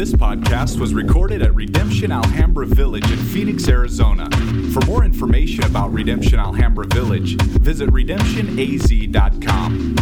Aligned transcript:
This 0.00 0.14
podcast 0.14 0.80
was 0.80 0.94
recorded 0.94 1.42
at 1.42 1.54
Redemption 1.54 2.10
Alhambra 2.10 2.64
Village 2.64 3.04
in 3.12 3.18
Phoenix, 3.18 3.68
Arizona. 3.68 4.30
For 4.72 4.80
more 4.86 5.04
information 5.04 5.62
about 5.64 5.92
Redemption 5.92 6.38
Alhambra 6.38 6.86
Village, 6.86 7.36
visit 7.36 7.90
redemptionaz.com. 7.90 9.94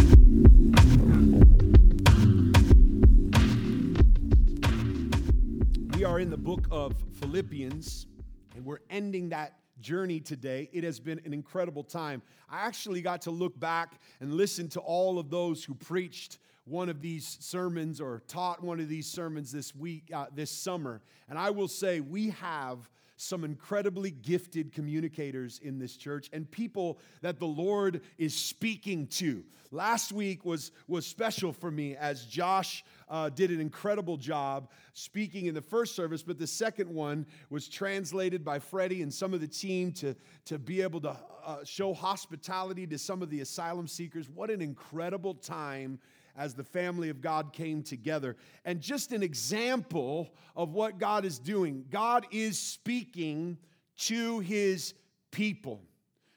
We 5.97 6.05
are 6.05 6.21
in 6.21 6.29
the 6.29 6.37
book 6.37 6.65
of 6.71 6.93
Philippians, 7.19 8.07
and 8.55 8.63
we're 8.63 8.79
ending 8.89 9.27
that 9.29 9.55
journey 9.81 10.21
today. 10.21 10.69
It 10.71 10.85
has 10.85 11.01
been 11.01 11.19
an 11.25 11.33
incredible 11.33 11.83
time. 11.83 12.21
I 12.49 12.65
actually 12.65 13.01
got 13.01 13.23
to 13.23 13.31
look 13.31 13.59
back 13.59 13.99
and 14.21 14.33
listen 14.33 14.69
to 14.69 14.79
all 14.79 15.19
of 15.19 15.29
those 15.29 15.65
who 15.65 15.73
preached 15.73 16.37
one 16.69 16.89
of 16.89 17.01
these 17.01 17.37
sermons 17.41 17.99
or 17.99 18.21
taught 18.27 18.63
one 18.63 18.79
of 18.79 18.87
these 18.87 19.07
sermons 19.07 19.51
this 19.51 19.75
week, 19.75 20.11
uh, 20.13 20.27
this 20.33 20.51
summer. 20.51 21.01
And 21.27 21.37
I 21.37 21.49
will 21.49 21.67
say, 21.67 21.99
we 21.99 22.29
have 22.29 22.89
some 23.21 23.43
incredibly 23.43 24.11
gifted 24.11 24.71
communicators 24.71 25.59
in 25.61 25.77
this 25.77 25.97
church 25.97 26.29
and 26.31 26.49
people 26.49 26.99
that 27.21 27.37
the 27.37 27.45
Lord 27.45 28.01
is 28.17 28.33
speaking 28.33 29.07
to. 29.07 29.43
Last 29.71 30.13
week 30.13 30.45
was, 30.45 30.71
was 30.87 31.05
special 31.05 31.51
for 31.51 31.69
me 31.69 31.97
as 31.97 32.25
Josh 32.25 32.83
uh, 33.09 33.29
did 33.29 33.51
an 33.51 33.59
incredible 33.59 34.15
job 34.15 34.69
speaking 34.93 35.47
in 35.47 35.53
the 35.53 35.61
first 35.61 35.95
service, 35.95 36.23
but 36.23 36.39
the 36.39 36.47
second 36.47 36.89
one 36.89 37.25
was 37.49 37.67
translated 37.67 38.45
by 38.45 38.57
Freddie 38.57 39.01
and 39.01 39.13
some 39.13 39.33
of 39.33 39.41
the 39.41 39.47
team 39.47 39.91
to, 39.91 40.15
to 40.45 40.57
be 40.57 40.81
able 40.81 41.01
to 41.01 41.15
uh, 41.45 41.63
show 41.65 41.93
hospitality 41.93 42.87
to 42.87 42.97
some 42.97 43.21
of 43.21 43.29
the 43.29 43.41
asylum 43.41 43.87
seekers. 43.87 44.29
What 44.29 44.49
an 44.49 44.61
incredible 44.61 45.33
time 45.33 45.99
as 46.39 46.53
the 46.53 46.63
family 46.63 47.09
of 47.09 47.19
God 47.19 47.51
came 47.51 47.83
together. 47.83 48.37
And 48.63 48.79
just 48.79 49.11
an 49.11 49.21
example 49.21 50.33
of 50.55 50.73
what 50.73 50.97
God 50.97 51.25
is 51.25 51.37
doing 51.37 51.85
God 51.91 52.25
is 52.31 52.57
speaking 52.57 53.57
to 53.97 54.39
his 54.39 54.93
people. 55.31 55.81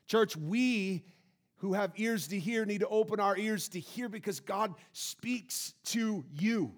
Church, 0.09 0.37
we 0.37 1.05
who 1.59 1.73
have 1.73 1.93
ears 1.95 2.27
to 2.27 2.39
hear 2.39 2.65
need 2.65 2.81
to 2.81 2.89
open 2.89 3.21
our 3.21 3.39
ears 3.39 3.69
to 3.69 3.79
hear 3.79 4.09
because 4.09 4.41
God 4.41 4.75
speaks 4.93 5.75
to 5.85 6.25
you 6.33 6.73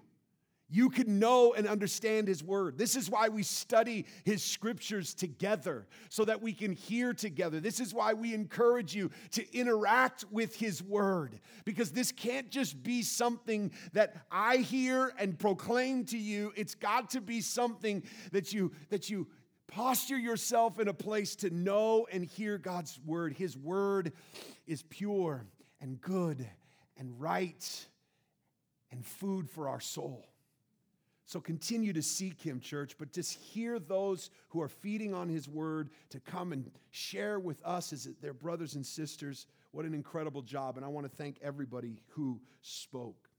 you 0.69 0.89
can 0.89 1.19
know 1.19 1.53
and 1.53 1.67
understand 1.67 2.27
His 2.27 2.43
Word. 2.43 2.77
This 2.77 2.95
is 2.95 3.09
why 3.09 3.29
we 3.29 3.43
study 3.43 4.05
His 4.23 4.43
Scriptures 4.43 5.13
together, 5.13 5.87
so 6.09 6.25
that 6.25 6.41
we 6.41 6.53
can 6.53 6.71
hear 6.71 7.13
together. 7.13 7.59
This 7.59 7.79
is 7.79 7.93
why 7.93 8.13
we 8.13 8.33
encourage 8.33 8.95
you 8.95 9.11
to 9.31 9.57
interact 9.57 10.25
with 10.31 10.55
His 10.55 10.81
Word, 10.81 11.39
because 11.65 11.91
this 11.91 12.11
can't 12.11 12.49
just 12.49 12.81
be 12.81 13.03
something 13.03 13.71
that 13.93 14.25
I 14.31 14.57
hear 14.57 15.13
and 15.19 15.37
proclaim 15.37 16.05
to 16.05 16.17
you. 16.17 16.51
It's 16.55 16.75
got 16.75 17.11
to 17.11 17.21
be 17.21 17.41
something 17.41 18.03
that 18.31 18.53
you, 18.53 18.71
that 18.89 19.09
you, 19.09 19.27
posture 19.67 20.17
yourself 20.17 20.79
in 20.79 20.87
a 20.87 20.93
place 20.93 21.35
to 21.35 21.49
know 21.49 22.05
and 22.11 22.23
hear 22.23 22.57
God's 22.57 22.99
word. 23.05 23.33
His 23.33 23.57
word 23.57 24.13
is 24.67 24.83
pure 24.83 25.45
and 25.81 25.99
good 25.99 26.47
and 26.97 27.19
right 27.19 27.87
and 28.91 29.05
food 29.05 29.49
for 29.49 29.67
our 29.67 29.79
soul. 29.79 30.25
So 31.27 31.41
continue 31.41 31.91
to 31.93 32.03
seek 32.03 32.39
him, 32.39 32.59
church, 32.59 32.95
but 32.99 33.11
just 33.11 33.33
hear 33.33 33.79
those 33.79 34.29
who 34.49 34.61
are 34.61 34.69
feeding 34.69 35.13
on 35.13 35.27
his 35.27 35.49
word 35.49 35.89
to 36.11 36.19
come 36.19 36.53
and 36.53 36.69
share 36.91 37.39
with 37.39 37.57
us 37.65 37.91
as 37.91 38.07
their 38.21 38.33
brothers 38.33 38.75
and 38.75 38.85
sisters. 38.85 39.47
What 39.71 39.85
an 39.85 39.95
incredible 39.95 40.43
job. 40.43 40.77
And 40.77 40.85
I 40.85 40.89
want 40.89 41.09
to 41.09 41.17
thank 41.17 41.37
everybody 41.41 41.97
who 42.09 42.39
spoke. 42.61 43.29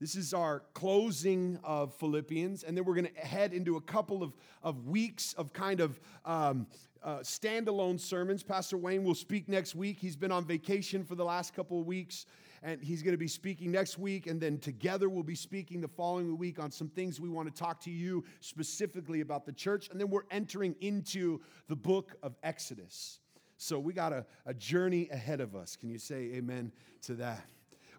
This 0.00 0.14
is 0.14 0.32
our 0.32 0.62
closing 0.72 1.58
of 1.62 1.92
Philippians, 1.96 2.62
and 2.62 2.74
then 2.74 2.84
we're 2.84 2.94
going 2.94 3.08
to 3.12 3.20
head 3.20 3.52
into 3.52 3.76
a 3.76 3.82
couple 3.82 4.22
of, 4.22 4.32
of 4.62 4.86
weeks 4.86 5.34
of 5.34 5.52
kind 5.52 5.80
of 5.80 6.00
um, 6.24 6.66
uh, 7.02 7.18
standalone 7.18 8.00
sermons. 8.00 8.42
Pastor 8.42 8.78
Wayne 8.78 9.04
will 9.04 9.14
speak 9.14 9.46
next 9.46 9.74
week. 9.74 9.98
He's 10.00 10.16
been 10.16 10.32
on 10.32 10.46
vacation 10.46 11.04
for 11.04 11.16
the 11.16 11.24
last 11.24 11.54
couple 11.54 11.80
of 11.80 11.86
weeks 11.86 12.24
and 12.62 12.82
he's 12.82 13.02
going 13.02 13.14
to 13.14 13.18
be 13.18 13.28
speaking 13.28 13.70
next 13.70 13.98
week. 13.98 14.26
And 14.26 14.40
then 14.40 14.58
together 14.58 15.08
we'll 15.08 15.22
be 15.22 15.34
speaking 15.34 15.80
the 15.80 15.88
following 15.88 16.36
week 16.36 16.58
on 16.58 16.70
some 16.70 16.88
things 16.88 17.20
we 17.20 17.28
want 17.28 17.54
to 17.54 17.58
talk 17.58 17.80
to 17.82 17.90
you 17.90 18.24
specifically 18.40 19.20
about 19.20 19.46
the 19.46 19.52
church. 19.52 19.88
And 19.90 20.00
then 20.00 20.10
we're 20.10 20.26
entering 20.30 20.74
into 20.80 21.40
the 21.68 21.76
book 21.76 22.16
of 22.22 22.36
Exodus. 22.42 23.20
So 23.56 23.78
we 23.78 23.92
got 23.92 24.12
a, 24.12 24.26
a 24.46 24.54
journey 24.54 25.08
ahead 25.10 25.40
of 25.40 25.54
us. 25.54 25.76
Can 25.76 25.90
you 25.90 25.98
say 25.98 26.32
amen 26.34 26.72
to 27.02 27.14
that? 27.14 27.44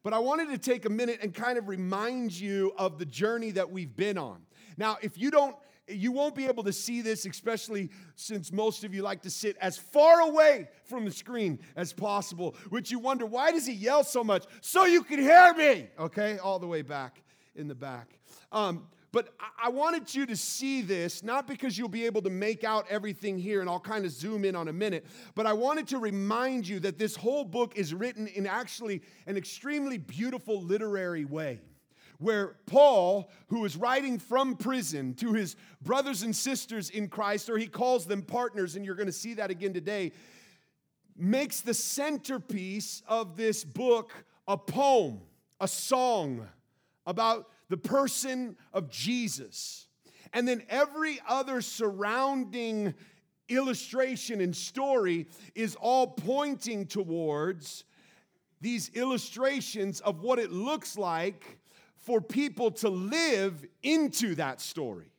But 0.03 0.13
I 0.13 0.19
wanted 0.19 0.49
to 0.49 0.57
take 0.57 0.85
a 0.85 0.89
minute 0.89 1.19
and 1.21 1.33
kind 1.33 1.57
of 1.57 1.67
remind 1.67 2.31
you 2.31 2.73
of 2.77 2.97
the 2.97 3.05
journey 3.05 3.51
that 3.51 3.71
we've 3.71 3.95
been 3.95 4.17
on. 4.17 4.41
Now, 4.77 4.97
if 5.01 5.17
you 5.17 5.29
don't 5.29 5.55
you 5.93 6.11
won't 6.11 6.35
be 6.35 6.45
able 6.45 6.63
to 6.63 6.73
see 6.73 7.01
this, 7.01 7.25
especially 7.25 7.89
since 8.15 8.51
most 8.51 8.83
of 8.83 8.93
you 8.93 9.01
like 9.01 9.21
to 9.23 9.29
sit 9.29 9.57
as 9.61 9.77
far 9.77 10.21
away 10.21 10.67
from 10.83 11.05
the 11.05 11.11
screen 11.11 11.59
as 11.75 11.93
possible, 11.93 12.55
which 12.69 12.91
you 12.91 12.99
wonder, 12.99 13.25
why 13.25 13.51
does 13.51 13.65
he 13.65 13.73
yell 13.73 14.03
so 14.03 14.23
much? 14.23 14.45
So 14.61 14.85
you 14.85 15.03
can 15.03 15.19
hear 15.19 15.53
me, 15.53 15.87
okay? 15.99 16.37
All 16.37 16.59
the 16.59 16.67
way 16.67 16.81
back 16.81 17.21
in 17.55 17.67
the 17.67 17.75
back. 17.75 18.19
Um, 18.51 18.87
but 19.11 19.33
I 19.61 19.69
wanted 19.69 20.13
you 20.15 20.25
to 20.25 20.37
see 20.37 20.81
this, 20.81 21.21
not 21.21 21.45
because 21.45 21.77
you'll 21.77 21.89
be 21.89 22.05
able 22.05 22.21
to 22.21 22.29
make 22.29 22.63
out 22.63 22.85
everything 22.89 23.37
here, 23.37 23.59
and 23.59 23.69
I'll 23.69 23.79
kind 23.79 24.05
of 24.05 24.11
zoom 24.11 24.45
in 24.45 24.55
on 24.55 24.69
a 24.69 24.73
minute, 24.73 25.05
but 25.35 25.45
I 25.45 25.51
wanted 25.51 25.87
to 25.89 25.97
remind 25.97 26.65
you 26.65 26.79
that 26.79 26.97
this 26.97 27.15
whole 27.15 27.43
book 27.43 27.75
is 27.75 27.93
written 27.93 28.27
in 28.27 28.47
actually 28.47 29.01
an 29.27 29.35
extremely 29.35 29.97
beautiful 29.97 30.61
literary 30.61 31.25
way 31.25 31.59
where 32.21 32.55
Paul, 32.67 33.29
who 33.47 33.65
is 33.65 33.75
writing 33.75 34.19
from 34.19 34.55
prison 34.55 35.15
to 35.15 35.33
his 35.33 35.55
brothers 35.81 36.21
and 36.21 36.35
sisters 36.35 36.89
in 36.89 37.07
Christ, 37.07 37.49
or 37.49 37.57
he 37.57 37.67
calls 37.67 38.05
them 38.05 38.21
partners, 38.21 38.75
and 38.75 38.85
you're 38.85 38.95
going 38.95 39.07
to 39.07 39.11
see 39.11 39.33
that 39.33 39.49
again 39.49 39.73
today, 39.73 40.11
makes 41.17 41.61
the 41.61 41.73
centerpiece 41.73 43.01
of 43.07 43.35
this 43.35 43.63
book 43.63 44.13
a 44.47 44.55
poem, 44.55 45.21
a 45.59 45.67
song 45.67 46.47
about 47.05 47.49
the 47.69 47.77
person 47.77 48.55
of 48.73 48.89
Jesus. 48.89 49.87
And 50.31 50.47
then 50.47 50.63
every 50.69 51.19
other 51.27 51.61
surrounding 51.61 52.93
illustration 53.49 54.41
and 54.41 54.55
story 54.55 55.27
is 55.55 55.75
all 55.75 56.07
pointing 56.07 56.85
towards 56.85 57.83
these 58.61 58.91
illustrations 58.93 59.99
of 60.01 60.21
what 60.21 60.37
it 60.37 60.51
looks 60.51 60.97
like 60.97 61.57
for 62.01 62.21
people 62.21 62.71
to 62.71 62.89
live 62.89 63.65
into 63.83 64.35
that 64.35 64.59
story. 64.59 65.11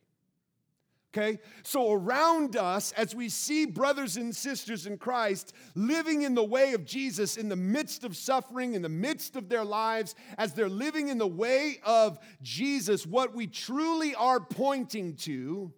Okay? 1.15 1.39
So, 1.61 1.91
around 1.91 2.55
us, 2.55 2.91
as 2.93 3.13
we 3.13 3.29
see 3.29 3.67
brothers 3.67 4.17
and 4.17 4.35
sisters 4.35 4.87
in 4.87 4.97
Christ 4.97 5.53
living 5.75 6.23
in 6.23 6.33
the 6.33 6.43
way 6.43 6.73
of 6.73 6.85
Jesus 6.85 7.37
in 7.37 7.49
the 7.49 7.55
midst 7.55 8.03
of 8.03 8.17
suffering, 8.17 8.73
in 8.73 8.81
the 8.81 8.89
midst 8.89 9.35
of 9.35 9.47
their 9.47 9.63
lives, 9.63 10.15
as 10.39 10.53
they're 10.53 10.67
living 10.67 11.09
in 11.09 11.19
the 11.19 11.27
way 11.27 11.79
of 11.85 12.17
Jesus, 12.41 13.05
what 13.05 13.35
we 13.35 13.45
truly 13.45 14.15
are 14.15 14.39
pointing 14.39 15.15
to 15.17 15.71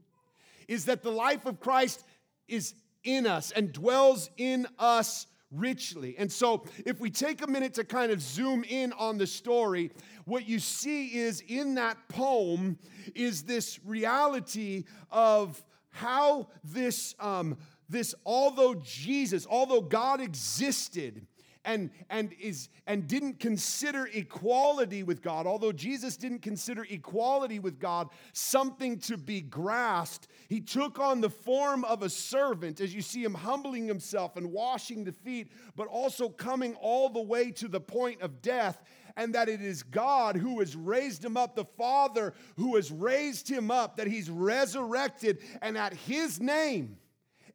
is 0.69 0.85
that 0.85 1.03
the 1.03 1.11
life 1.11 1.45
of 1.45 1.59
Christ 1.59 2.05
is 2.47 2.73
in 3.03 3.27
us 3.27 3.51
and 3.51 3.73
dwells 3.73 4.29
in 4.37 4.65
us 4.79 5.27
richly. 5.51 6.15
And 6.17 6.31
so, 6.31 6.65
if 6.85 6.99
we 6.99 7.09
take 7.09 7.41
a 7.41 7.47
minute 7.47 7.73
to 7.75 7.83
kind 7.83 8.11
of 8.11 8.21
zoom 8.21 8.63
in 8.63 8.93
on 8.93 9.17
the 9.17 9.27
story, 9.27 9.91
what 10.25 10.47
you 10.47 10.59
see 10.59 11.15
is 11.15 11.41
in 11.47 11.75
that 11.75 11.97
poem 12.09 12.77
is 13.13 13.43
this 13.43 13.79
reality 13.85 14.83
of 15.11 15.63
how 15.89 16.47
this, 16.63 17.15
um, 17.19 17.57
this 17.87 18.13
although 18.25 18.75
Jesus, 18.75 19.47
although 19.49 19.81
God 19.81 20.19
existed, 20.19 21.25
and, 21.65 21.89
and, 22.09 22.33
is, 22.39 22.69
and 22.87 23.07
didn't 23.07 23.39
consider 23.39 24.07
equality 24.13 25.03
with 25.03 25.21
God, 25.21 25.47
although 25.47 25.71
Jesus 25.71 26.15
didn't 26.15 26.39
consider 26.39 26.85
equality 26.89 27.59
with 27.59 27.79
God 27.79 28.09
something 28.33 28.99
to 28.99 29.17
be 29.17 29.41
grasped, 29.41 30.27
he 30.47 30.61
took 30.61 30.99
on 30.99 31.21
the 31.21 31.29
form 31.29 31.83
of 31.85 32.03
a 32.03 32.09
servant 32.09 32.79
as 32.79 32.93
you 32.93 33.01
see 33.01 33.23
him 33.23 33.33
humbling 33.33 33.87
himself 33.87 34.37
and 34.37 34.51
washing 34.51 35.03
the 35.03 35.11
feet, 35.11 35.51
but 35.75 35.87
also 35.87 36.29
coming 36.29 36.75
all 36.75 37.09
the 37.09 37.21
way 37.21 37.51
to 37.51 37.67
the 37.67 37.81
point 37.81 38.21
of 38.21 38.41
death 38.41 38.83
and 39.17 39.33
that 39.35 39.49
it 39.49 39.61
is 39.61 39.83
God 39.83 40.35
who 40.35 40.59
has 40.59 40.75
raised 40.75 41.23
him 41.23 41.37
up, 41.37 41.55
the 41.55 41.65
Father 41.65 42.33
who 42.57 42.75
has 42.75 42.91
raised 42.91 43.49
him 43.49 43.71
up, 43.71 43.97
that 43.97 44.07
he's 44.07 44.29
resurrected, 44.29 45.39
and 45.61 45.77
at 45.77 45.93
his 45.93 46.39
name, 46.39 46.97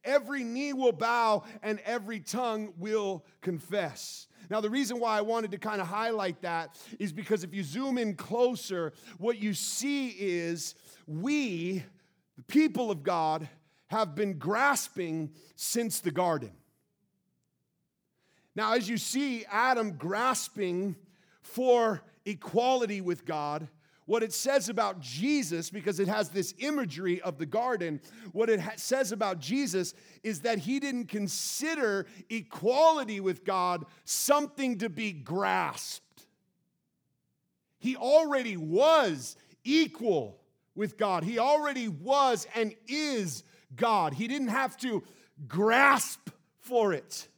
every 0.05 0.45
knee 0.45 0.73
will 0.73 0.93
bow 0.93 1.45
and 1.63 1.81
every 1.81 2.21
tongue 2.21 2.73
will 2.79 3.25
confess. 3.41 4.27
Now, 4.49 4.61
the 4.61 4.71
reason 4.71 4.99
why 4.99 5.17
I 5.17 5.21
wanted 5.21 5.53
to 5.53 5.59
kind 5.59 5.81
of 5.81 5.87
highlight 5.87 6.43
that 6.43 6.77
is 6.99 7.13
because 7.13 7.45
if 7.45 7.55
you 7.55 7.63
zoom 7.63 7.99
in 7.99 8.15
closer, 8.15 8.93
what 9.19 9.39
you 9.39 9.55
see 9.55 10.09
is 10.09 10.75
we, 11.07 11.85
the 12.37 12.43
people 12.45 12.91
of 12.91 13.03
God, 13.03 13.49
have 13.89 14.15
been 14.15 14.39
grasping 14.39 15.31
since 15.55 16.01
the 16.01 16.11
garden. 16.11 16.53
Now, 18.57 18.75
as 18.75 18.89
you 18.89 18.97
see 18.97 19.45
Adam 19.51 19.93
grasping 19.93 20.97
for 21.43 22.03
equality 22.25 23.01
with 23.01 23.25
God, 23.25 23.69
what 24.07 24.23
it 24.23 24.33
says 24.33 24.69
about 24.69 25.01
Jesus, 25.01 25.71
because 25.71 26.01
it 26.01 26.09
has 26.09 26.31
this 26.31 26.53
imagery 26.59 27.21
of 27.23 27.39
the 27.39 27.47
garden, 27.47 28.01
what 28.33 28.51
it 28.51 28.59
ha- 28.61 28.73
says 28.77 29.13
about 29.13 29.39
Jesus 29.39 29.95
is 30.23 30.41
that 30.41 30.59
he 30.59 30.81
didn't 30.81 31.07
consider 31.07 32.07
equality 32.29 33.21
with 33.21 33.45
God 33.45 33.85
something 34.05 34.79
to 34.79 34.89
be 34.89 35.13
grasped. 35.13 36.27
He 37.79 37.97
already 37.97 38.57
was 38.57 39.37
equal 39.65 40.41
with 40.75 40.99
God, 40.99 41.23
he 41.25 41.39
already 41.39 41.89
was 41.89 42.47
and 42.55 42.75
is 42.89 43.45
God. 43.77 44.15
He 44.15 44.27
didn't 44.29 44.49
have 44.49 44.77
to 44.79 45.03
grasp 45.47 46.31
for 46.59 46.93
it. 46.93 47.29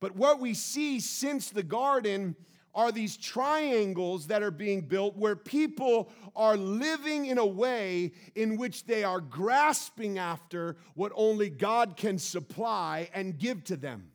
But 0.00 0.14
what 0.16 0.40
we 0.40 0.54
see 0.54 1.00
since 1.00 1.50
the 1.50 1.62
garden 1.62 2.36
are 2.74 2.92
these 2.92 3.16
triangles 3.16 4.28
that 4.28 4.42
are 4.42 4.52
being 4.52 4.82
built 4.82 5.16
where 5.16 5.34
people 5.34 6.10
are 6.36 6.56
living 6.56 7.26
in 7.26 7.38
a 7.38 7.46
way 7.46 8.12
in 8.36 8.56
which 8.56 8.84
they 8.84 9.02
are 9.02 9.20
grasping 9.20 10.18
after 10.18 10.76
what 10.94 11.10
only 11.16 11.50
God 11.50 11.96
can 11.96 12.18
supply 12.18 13.10
and 13.14 13.38
give 13.38 13.64
to 13.64 13.76
them. 13.76 14.10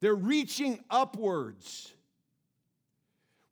They're 0.00 0.14
reaching 0.14 0.84
upwards. 0.90 1.93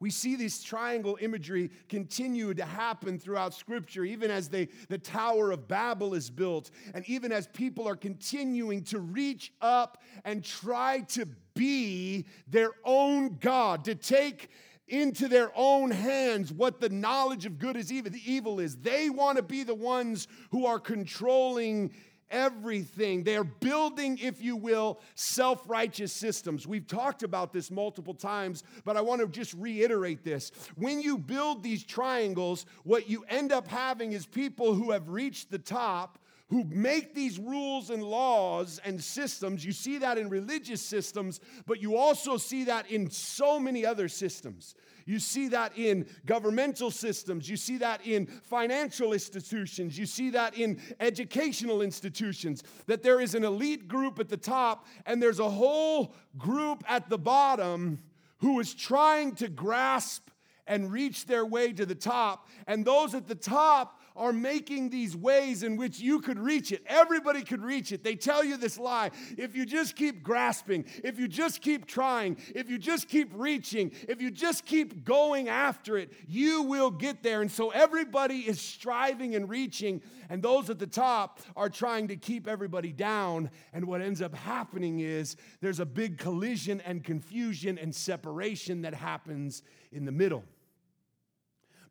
We 0.02 0.10
see 0.10 0.34
this 0.34 0.64
triangle 0.64 1.16
imagery 1.20 1.70
continue 1.88 2.54
to 2.54 2.64
happen 2.64 3.20
throughout 3.20 3.54
Scripture, 3.54 4.04
even 4.04 4.32
as 4.32 4.48
they, 4.48 4.66
the 4.88 4.98
Tower 4.98 5.52
of 5.52 5.68
Babel 5.68 6.14
is 6.14 6.28
built, 6.28 6.72
and 6.92 7.08
even 7.08 7.30
as 7.30 7.46
people 7.46 7.86
are 7.86 7.94
continuing 7.94 8.82
to 8.86 8.98
reach 8.98 9.52
up 9.60 10.02
and 10.24 10.44
try 10.44 11.02
to 11.10 11.28
be 11.54 12.26
their 12.48 12.72
own 12.84 13.36
God, 13.38 13.84
to 13.84 13.94
take 13.94 14.50
into 14.88 15.28
their 15.28 15.52
own 15.54 15.92
hands 15.92 16.52
what 16.52 16.80
the 16.80 16.88
knowledge 16.88 17.46
of 17.46 17.60
good 17.60 17.76
is 17.76 17.92
evil, 17.92 18.10
the 18.10 18.32
evil 18.32 18.58
is. 18.58 18.74
They 18.78 19.08
want 19.08 19.36
to 19.36 19.44
be 19.44 19.62
the 19.62 19.72
ones 19.72 20.26
who 20.50 20.66
are 20.66 20.80
controlling 20.80 21.92
everything. 22.32 23.22
They're 23.22 23.44
building, 23.44 24.18
if 24.20 24.42
you 24.42 24.56
will, 24.56 25.00
self 25.14 25.62
righteous 25.68 26.12
systems. 26.12 26.66
We've 26.66 26.86
talked 26.86 27.22
about 27.22 27.52
this 27.52 27.70
multiple 27.70 28.14
times, 28.14 28.64
but 28.84 28.96
I 28.96 29.00
want 29.00 29.20
to 29.20 29.28
just 29.28 29.54
reiterate 29.54 30.24
this. 30.24 30.50
When 30.74 31.00
you 31.00 31.18
build 31.18 31.62
these 31.62 31.84
triangles, 31.84 32.66
what 32.82 33.08
you 33.08 33.24
end 33.28 33.52
up 33.52 33.68
having 33.68 34.12
is 34.12 34.26
people 34.26 34.74
who 34.74 34.90
have 34.90 35.08
reached 35.08 35.50
the 35.50 35.58
top 35.58 36.18
who 36.52 36.64
make 36.64 37.14
these 37.14 37.38
rules 37.38 37.88
and 37.88 38.02
laws 38.02 38.78
and 38.84 39.02
systems. 39.02 39.64
You 39.64 39.72
see 39.72 39.96
that 39.98 40.18
in 40.18 40.28
religious 40.28 40.82
systems, 40.82 41.40
but 41.66 41.80
you 41.80 41.96
also 41.96 42.36
see 42.36 42.64
that 42.64 42.90
in 42.90 43.08
so 43.08 43.58
many 43.58 43.86
other 43.86 44.06
systems. 44.06 44.74
You 45.06 45.18
see 45.18 45.48
that 45.48 45.72
in 45.78 46.06
governmental 46.26 46.90
systems. 46.90 47.48
You 47.48 47.56
see 47.56 47.78
that 47.78 48.06
in 48.06 48.26
financial 48.26 49.14
institutions. 49.14 49.98
You 49.98 50.04
see 50.04 50.28
that 50.30 50.54
in 50.58 50.78
educational 51.00 51.80
institutions. 51.80 52.62
That 52.84 53.02
there 53.02 53.18
is 53.18 53.34
an 53.34 53.44
elite 53.44 53.88
group 53.88 54.20
at 54.20 54.28
the 54.28 54.36
top 54.36 54.86
and 55.06 55.22
there's 55.22 55.40
a 55.40 55.48
whole 55.48 56.14
group 56.36 56.84
at 56.86 57.08
the 57.08 57.18
bottom 57.18 57.98
who 58.40 58.60
is 58.60 58.74
trying 58.74 59.36
to 59.36 59.48
grasp 59.48 60.28
and 60.66 60.92
reach 60.92 61.24
their 61.24 61.46
way 61.46 61.72
to 61.72 61.86
the 61.86 61.94
top. 61.94 62.46
And 62.66 62.84
those 62.84 63.14
at 63.14 63.26
the 63.26 63.34
top 63.34 64.01
are 64.16 64.32
making 64.32 64.90
these 64.90 65.16
ways 65.16 65.62
in 65.62 65.76
which 65.76 66.00
you 66.00 66.20
could 66.20 66.38
reach 66.38 66.72
it. 66.72 66.82
Everybody 66.86 67.42
could 67.42 67.62
reach 67.62 67.92
it. 67.92 68.04
They 68.04 68.14
tell 68.14 68.44
you 68.44 68.56
this 68.56 68.78
lie. 68.78 69.10
If 69.36 69.56
you 69.56 69.64
just 69.64 69.96
keep 69.96 70.22
grasping, 70.22 70.84
if 71.02 71.18
you 71.18 71.28
just 71.28 71.60
keep 71.60 71.86
trying, 71.86 72.36
if 72.54 72.68
you 72.68 72.78
just 72.78 73.08
keep 73.08 73.30
reaching, 73.34 73.92
if 74.08 74.20
you 74.20 74.30
just 74.30 74.64
keep 74.66 75.04
going 75.04 75.48
after 75.48 75.96
it, 75.96 76.12
you 76.26 76.62
will 76.62 76.90
get 76.90 77.22
there. 77.22 77.40
And 77.40 77.50
so 77.50 77.70
everybody 77.70 78.40
is 78.40 78.60
striving 78.60 79.34
and 79.34 79.48
reaching, 79.48 80.02
and 80.28 80.42
those 80.42 80.70
at 80.70 80.78
the 80.78 80.86
top 80.86 81.40
are 81.56 81.68
trying 81.68 82.08
to 82.08 82.16
keep 82.16 82.46
everybody 82.46 82.92
down. 82.92 83.50
And 83.72 83.86
what 83.86 84.02
ends 84.02 84.22
up 84.22 84.34
happening 84.34 85.00
is 85.00 85.36
there's 85.60 85.80
a 85.80 85.86
big 85.86 86.18
collision 86.18 86.80
and 86.82 87.02
confusion 87.02 87.78
and 87.78 87.94
separation 87.94 88.82
that 88.82 88.94
happens 88.94 89.62
in 89.90 90.04
the 90.04 90.12
middle. 90.12 90.44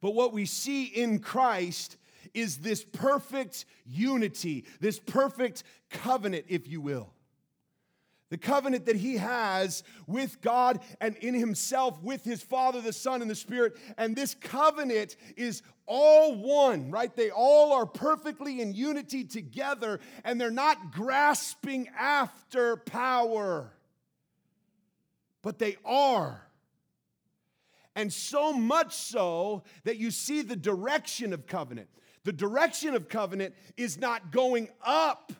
But 0.02 0.16
what 0.16 0.34
we 0.34 0.46
see 0.46 0.86
in 0.86 1.20
Christ 1.20 1.98
is 2.34 2.58
this 2.58 2.84
perfect 2.84 3.66
unity, 3.86 4.66
this 4.80 5.00
perfect 5.00 5.64
covenant, 5.90 6.46
if 6.48 6.68
you 6.68 6.82
will. 6.82 7.14
The 8.30 8.38
covenant 8.38 8.86
that 8.86 8.96
he 8.96 9.18
has 9.18 9.84
with 10.08 10.40
God 10.40 10.80
and 11.02 11.18
in 11.18 11.34
himself, 11.34 12.02
with 12.02 12.24
his 12.24 12.42
Father, 12.42 12.80
the 12.80 12.94
Son, 12.94 13.22
and 13.22 13.30
the 13.30 13.36
Spirit. 13.36 13.78
And 13.98 14.16
this 14.16 14.36
covenant 14.36 15.18
is 15.36 15.62
all 15.86 16.36
one, 16.36 16.90
right? 16.92 17.14
They 17.14 17.30
all 17.30 17.74
are 17.74 17.86
perfectly 17.86 18.62
in 18.62 18.74
unity 18.74 19.26
together, 19.26 20.00
and 20.24 20.40
they're 20.40 20.50
not 20.50 20.94
grasping 20.94 21.90
after 22.00 22.78
power, 22.78 23.74
but 25.42 25.60
they 25.60 25.76
are. 25.84 26.42
And 27.98 28.14
so 28.14 28.54
much 28.54 28.96
so 28.96 29.64
that 29.84 29.98
you 29.98 30.10
see 30.10 30.42
the 30.42 30.56
direction 30.56 31.34
of 31.34 31.48
covenant. 31.48 31.90
The 32.24 32.34
direction 32.34 32.96
of 32.96 33.10
covenant 33.10 33.56
is 33.78 33.98
not 33.98 34.32
going 34.32 34.70
up 34.84 35.34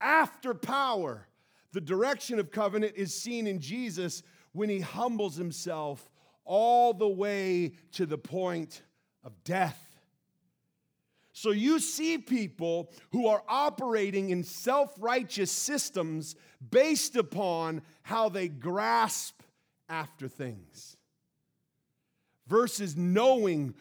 after 0.00 0.54
power. 0.54 1.26
The 1.72 1.80
direction 1.80 2.38
of 2.38 2.50
covenant 2.50 2.94
is 2.96 3.14
seen 3.14 3.46
in 3.46 3.60
Jesus 3.60 4.22
when 4.52 4.68
he 4.68 4.80
humbles 4.80 5.36
himself 5.36 6.08
all 6.44 6.92
the 6.92 7.08
way 7.08 7.72
to 7.92 8.06
the 8.06 8.18
point 8.18 8.82
of 9.24 9.32
death. 9.44 9.88
So 11.32 11.50
you 11.50 11.78
see 11.78 12.18
people 12.18 12.92
who 13.10 13.26
are 13.26 13.42
operating 13.48 14.30
in 14.30 14.44
self 14.44 14.94
righteous 14.98 15.50
systems 15.50 16.36
based 16.70 17.16
upon 17.16 17.82
how 18.02 18.28
they 18.28 18.48
grasp 18.48 19.40
after 19.88 20.28
things 20.28 20.96
versus 22.46 22.96
knowing 22.96 23.74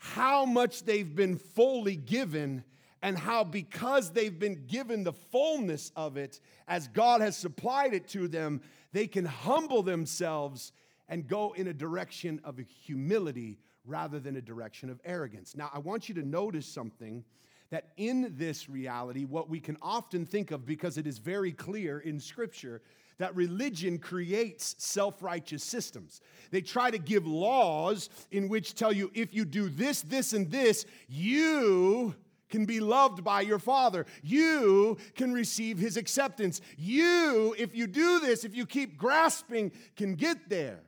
how 0.00 0.46
much 0.46 0.84
they've 0.84 1.14
been 1.14 1.36
fully 1.36 1.94
given 1.94 2.64
and 3.02 3.18
how 3.18 3.44
because 3.44 4.10
they've 4.10 4.38
been 4.38 4.64
given 4.66 5.04
the 5.04 5.12
fullness 5.12 5.92
of 5.94 6.16
it 6.16 6.40
as 6.66 6.88
God 6.88 7.20
has 7.20 7.36
supplied 7.36 7.92
it 7.92 8.08
to 8.08 8.26
them, 8.26 8.62
they 8.92 9.06
can 9.06 9.26
humble 9.26 9.82
themselves 9.82 10.72
and 11.06 11.28
go 11.28 11.52
in 11.52 11.66
a 11.66 11.74
direction 11.74 12.40
of 12.44 12.58
humility 12.58 13.58
rather 13.84 14.18
than 14.18 14.36
a 14.36 14.40
direction 14.40 14.88
of 14.88 15.00
arrogance. 15.04 15.54
Now, 15.54 15.70
I 15.72 15.78
want 15.80 16.08
you 16.08 16.14
to 16.14 16.26
notice 16.26 16.66
something 16.66 17.22
that 17.68 17.90
in 17.98 18.34
this 18.38 18.70
reality, 18.70 19.26
what 19.26 19.50
we 19.50 19.60
can 19.60 19.76
often 19.82 20.24
think 20.24 20.50
of 20.50 20.64
because 20.64 20.96
it 20.96 21.06
is 21.06 21.18
very 21.18 21.52
clear 21.52 21.98
in 21.98 22.18
Scripture 22.18 22.80
that 23.20 23.36
religion 23.36 23.98
creates 23.98 24.74
self 24.78 25.22
righteous 25.22 25.62
systems. 25.62 26.22
They 26.50 26.62
try 26.62 26.90
to 26.90 26.96
give 26.96 27.26
laws 27.26 28.08
in 28.30 28.48
which 28.48 28.74
tell 28.74 28.92
you 28.92 29.10
if 29.14 29.34
you 29.34 29.44
do 29.44 29.68
this, 29.68 30.00
this, 30.00 30.32
and 30.32 30.50
this, 30.50 30.86
you 31.06 32.14
can 32.48 32.64
be 32.64 32.80
loved 32.80 33.22
by 33.22 33.42
your 33.42 33.58
father. 33.58 34.06
You 34.22 34.96
can 35.14 35.34
receive 35.34 35.78
his 35.78 35.98
acceptance. 35.98 36.62
You, 36.78 37.54
if 37.58 37.76
you 37.76 37.86
do 37.86 38.20
this, 38.20 38.44
if 38.44 38.56
you 38.56 38.64
keep 38.64 38.96
grasping, 38.96 39.70
can 39.96 40.14
get 40.14 40.48
there. 40.48 40.80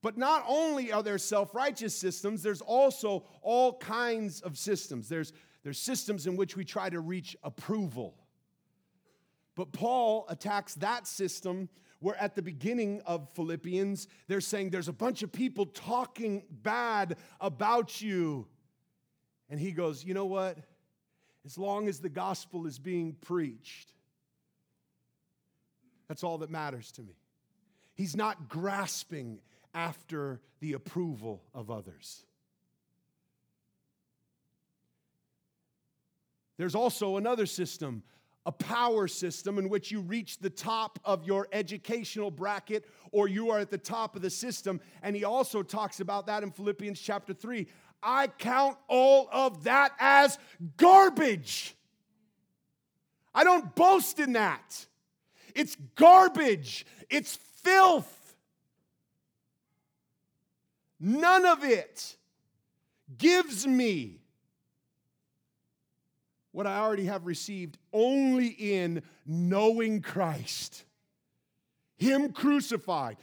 But 0.00 0.16
not 0.16 0.44
only 0.46 0.92
are 0.92 1.02
there 1.02 1.18
self 1.18 1.56
righteous 1.56 1.94
systems, 1.94 2.40
there's 2.40 2.60
also 2.62 3.24
all 3.42 3.78
kinds 3.78 4.40
of 4.42 4.56
systems. 4.56 5.08
There's, 5.08 5.32
there's 5.64 5.80
systems 5.80 6.28
in 6.28 6.36
which 6.36 6.56
we 6.56 6.64
try 6.64 6.88
to 6.88 7.00
reach 7.00 7.36
approval. 7.42 8.14
But 9.54 9.72
Paul 9.72 10.26
attacks 10.28 10.74
that 10.76 11.06
system 11.06 11.68
where 12.00 12.16
at 12.16 12.34
the 12.34 12.42
beginning 12.42 13.00
of 13.06 13.28
Philippians, 13.34 14.08
they're 14.26 14.40
saying 14.40 14.70
there's 14.70 14.88
a 14.88 14.92
bunch 14.92 15.22
of 15.22 15.30
people 15.30 15.66
talking 15.66 16.42
bad 16.50 17.16
about 17.40 18.00
you. 18.00 18.48
And 19.48 19.60
he 19.60 19.70
goes, 19.70 20.04
You 20.04 20.14
know 20.14 20.26
what? 20.26 20.58
As 21.44 21.58
long 21.58 21.88
as 21.88 22.00
the 22.00 22.08
gospel 22.08 22.66
is 22.66 22.78
being 22.78 23.16
preached, 23.20 23.92
that's 26.08 26.24
all 26.24 26.38
that 26.38 26.50
matters 26.50 26.92
to 26.92 27.02
me. 27.02 27.14
He's 27.94 28.16
not 28.16 28.48
grasping 28.48 29.40
after 29.74 30.40
the 30.60 30.72
approval 30.72 31.42
of 31.54 31.70
others. 31.70 32.24
There's 36.58 36.74
also 36.74 37.16
another 37.16 37.46
system 37.46 38.02
a 38.44 38.52
power 38.52 39.06
system 39.06 39.58
in 39.58 39.68
which 39.68 39.90
you 39.90 40.00
reach 40.00 40.38
the 40.38 40.50
top 40.50 40.98
of 41.04 41.24
your 41.24 41.46
educational 41.52 42.30
bracket 42.30 42.84
or 43.12 43.28
you 43.28 43.50
are 43.50 43.60
at 43.60 43.70
the 43.70 43.78
top 43.78 44.16
of 44.16 44.22
the 44.22 44.30
system. 44.30 44.80
And 45.02 45.14
he 45.14 45.24
also 45.24 45.62
talks 45.62 46.00
about 46.00 46.26
that 46.26 46.42
in 46.42 46.50
Philippians 46.50 47.00
chapter 47.00 47.32
3. 47.32 47.66
I 48.02 48.26
count 48.26 48.76
all 48.88 49.28
of 49.30 49.64
that 49.64 49.92
as 50.00 50.38
garbage. 50.76 51.76
I 53.34 53.44
don't 53.44 53.74
boast 53.74 54.18
in 54.18 54.32
that. 54.32 54.86
It's 55.54 55.76
garbage, 55.94 56.86
it's 57.10 57.36
filth. 57.62 58.18
none 60.98 61.44
of 61.44 61.64
it 61.64 62.16
gives 63.18 63.66
me 63.66 64.21
what 66.52 66.66
I 66.66 66.78
already 66.78 67.06
have 67.06 67.26
received 67.26 67.78
only 67.92 68.46
in 68.46 69.02
knowing 69.26 70.02
Christ, 70.02 70.84
Him 71.96 72.32
crucified 72.32 73.16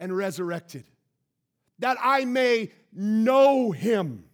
and 0.00 0.16
resurrected, 0.16 0.84
that 1.78 1.98
I 2.02 2.24
may 2.24 2.72
know 2.92 3.70
Him. 3.70 4.24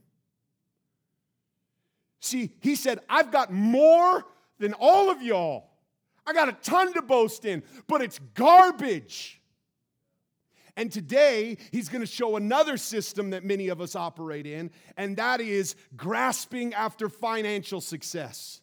See, 2.21 2.53
He 2.61 2.77
said, 2.77 3.01
I've 3.09 3.31
got 3.31 3.53
more 3.53 4.25
than 4.59 4.75
all 4.75 5.11
of 5.11 5.21
y'all. 5.23 5.69
I 6.25 6.33
got 6.33 6.49
a 6.49 6.53
ton 6.53 6.93
to 6.95 7.03
boast 7.03 7.45
in, 7.45 7.65
but 7.89 8.01
it's 8.01 8.21
garbage. 8.35 9.42
And 10.77 10.91
today, 10.91 11.59
he's 11.71 11.89
going 11.91 12.01
to 12.01 12.11
show 12.11 12.37
another 12.37 12.77
system 12.79 13.31
that 13.31 13.45
many 13.45 13.69
of 13.69 13.81
us 13.81 13.95
operate 13.95 14.47
in, 14.47 14.71
and 14.97 15.17
that 15.19 15.41
is 15.41 15.75
grasping 15.97 16.73
after 16.73 17.11
financial 17.11 17.81
success. 17.81 18.63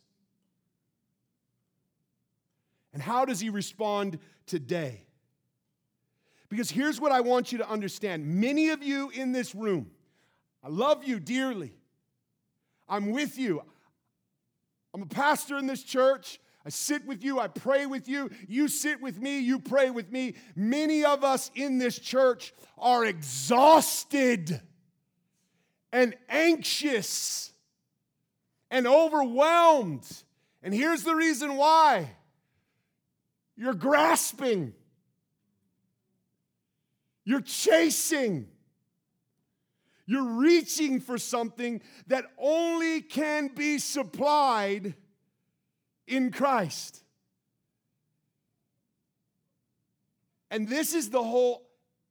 And 2.93 3.01
how 3.01 3.25
does 3.25 3.39
he 3.39 3.49
respond 3.49 4.17
today? 4.47 5.05
Because 6.49 6.71
here's 6.71 6.99
what 6.99 7.11
I 7.11 7.21
want 7.21 7.51
you 7.51 7.59
to 7.59 7.69
understand 7.69 8.25
many 8.25 8.69
of 8.69 8.81
you 8.81 9.11
in 9.11 9.31
this 9.31 9.53
room, 9.53 9.91
I 10.63 10.69
love 10.69 11.03
you 11.03 11.19
dearly. 11.19 11.73
I'm 12.89 13.11
with 13.11 13.37
you. 13.37 13.61
I'm 14.95 15.03
a 15.03 15.05
pastor 15.05 15.57
in 15.57 15.67
this 15.67 15.83
church. 15.83 16.39
I 16.69 16.71
sit 16.71 17.03
with 17.07 17.23
you, 17.23 17.39
I 17.39 17.47
pray 17.47 17.87
with 17.87 18.07
you, 18.07 18.29
you 18.47 18.67
sit 18.67 19.01
with 19.01 19.19
me, 19.19 19.39
you 19.39 19.57
pray 19.57 19.89
with 19.89 20.11
me. 20.11 20.35
Many 20.55 21.03
of 21.03 21.23
us 21.23 21.49
in 21.55 21.79
this 21.79 21.97
church 21.97 22.53
are 22.77 23.03
exhausted 23.03 24.61
and 25.91 26.15
anxious 26.29 27.51
and 28.69 28.85
overwhelmed. 28.85 30.05
And 30.61 30.71
here's 30.71 31.01
the 31.01 31.15
reason 31.15 31.55
why 31.55 32.11
you're 33.55 33.73
grasping, 33.73 34.75
you're 37.25 37.41
chasing. 37.41 38.47
You're 40.05 40.39
reaching 40.39 41.01
for 41.01 41.17
something 41.17 41.81
that 42.07 42.25
only 42.37 43.01
can 43.01 43.47
be 43.47 43.77
supplied 43.77 44.95
in 46.09 46.31
Christ. 46.31 47.03
And 50.51 50.67
this 50.67 50.93
is 50.93 51.09
the 51.09 51.23
whole 51.23 51.67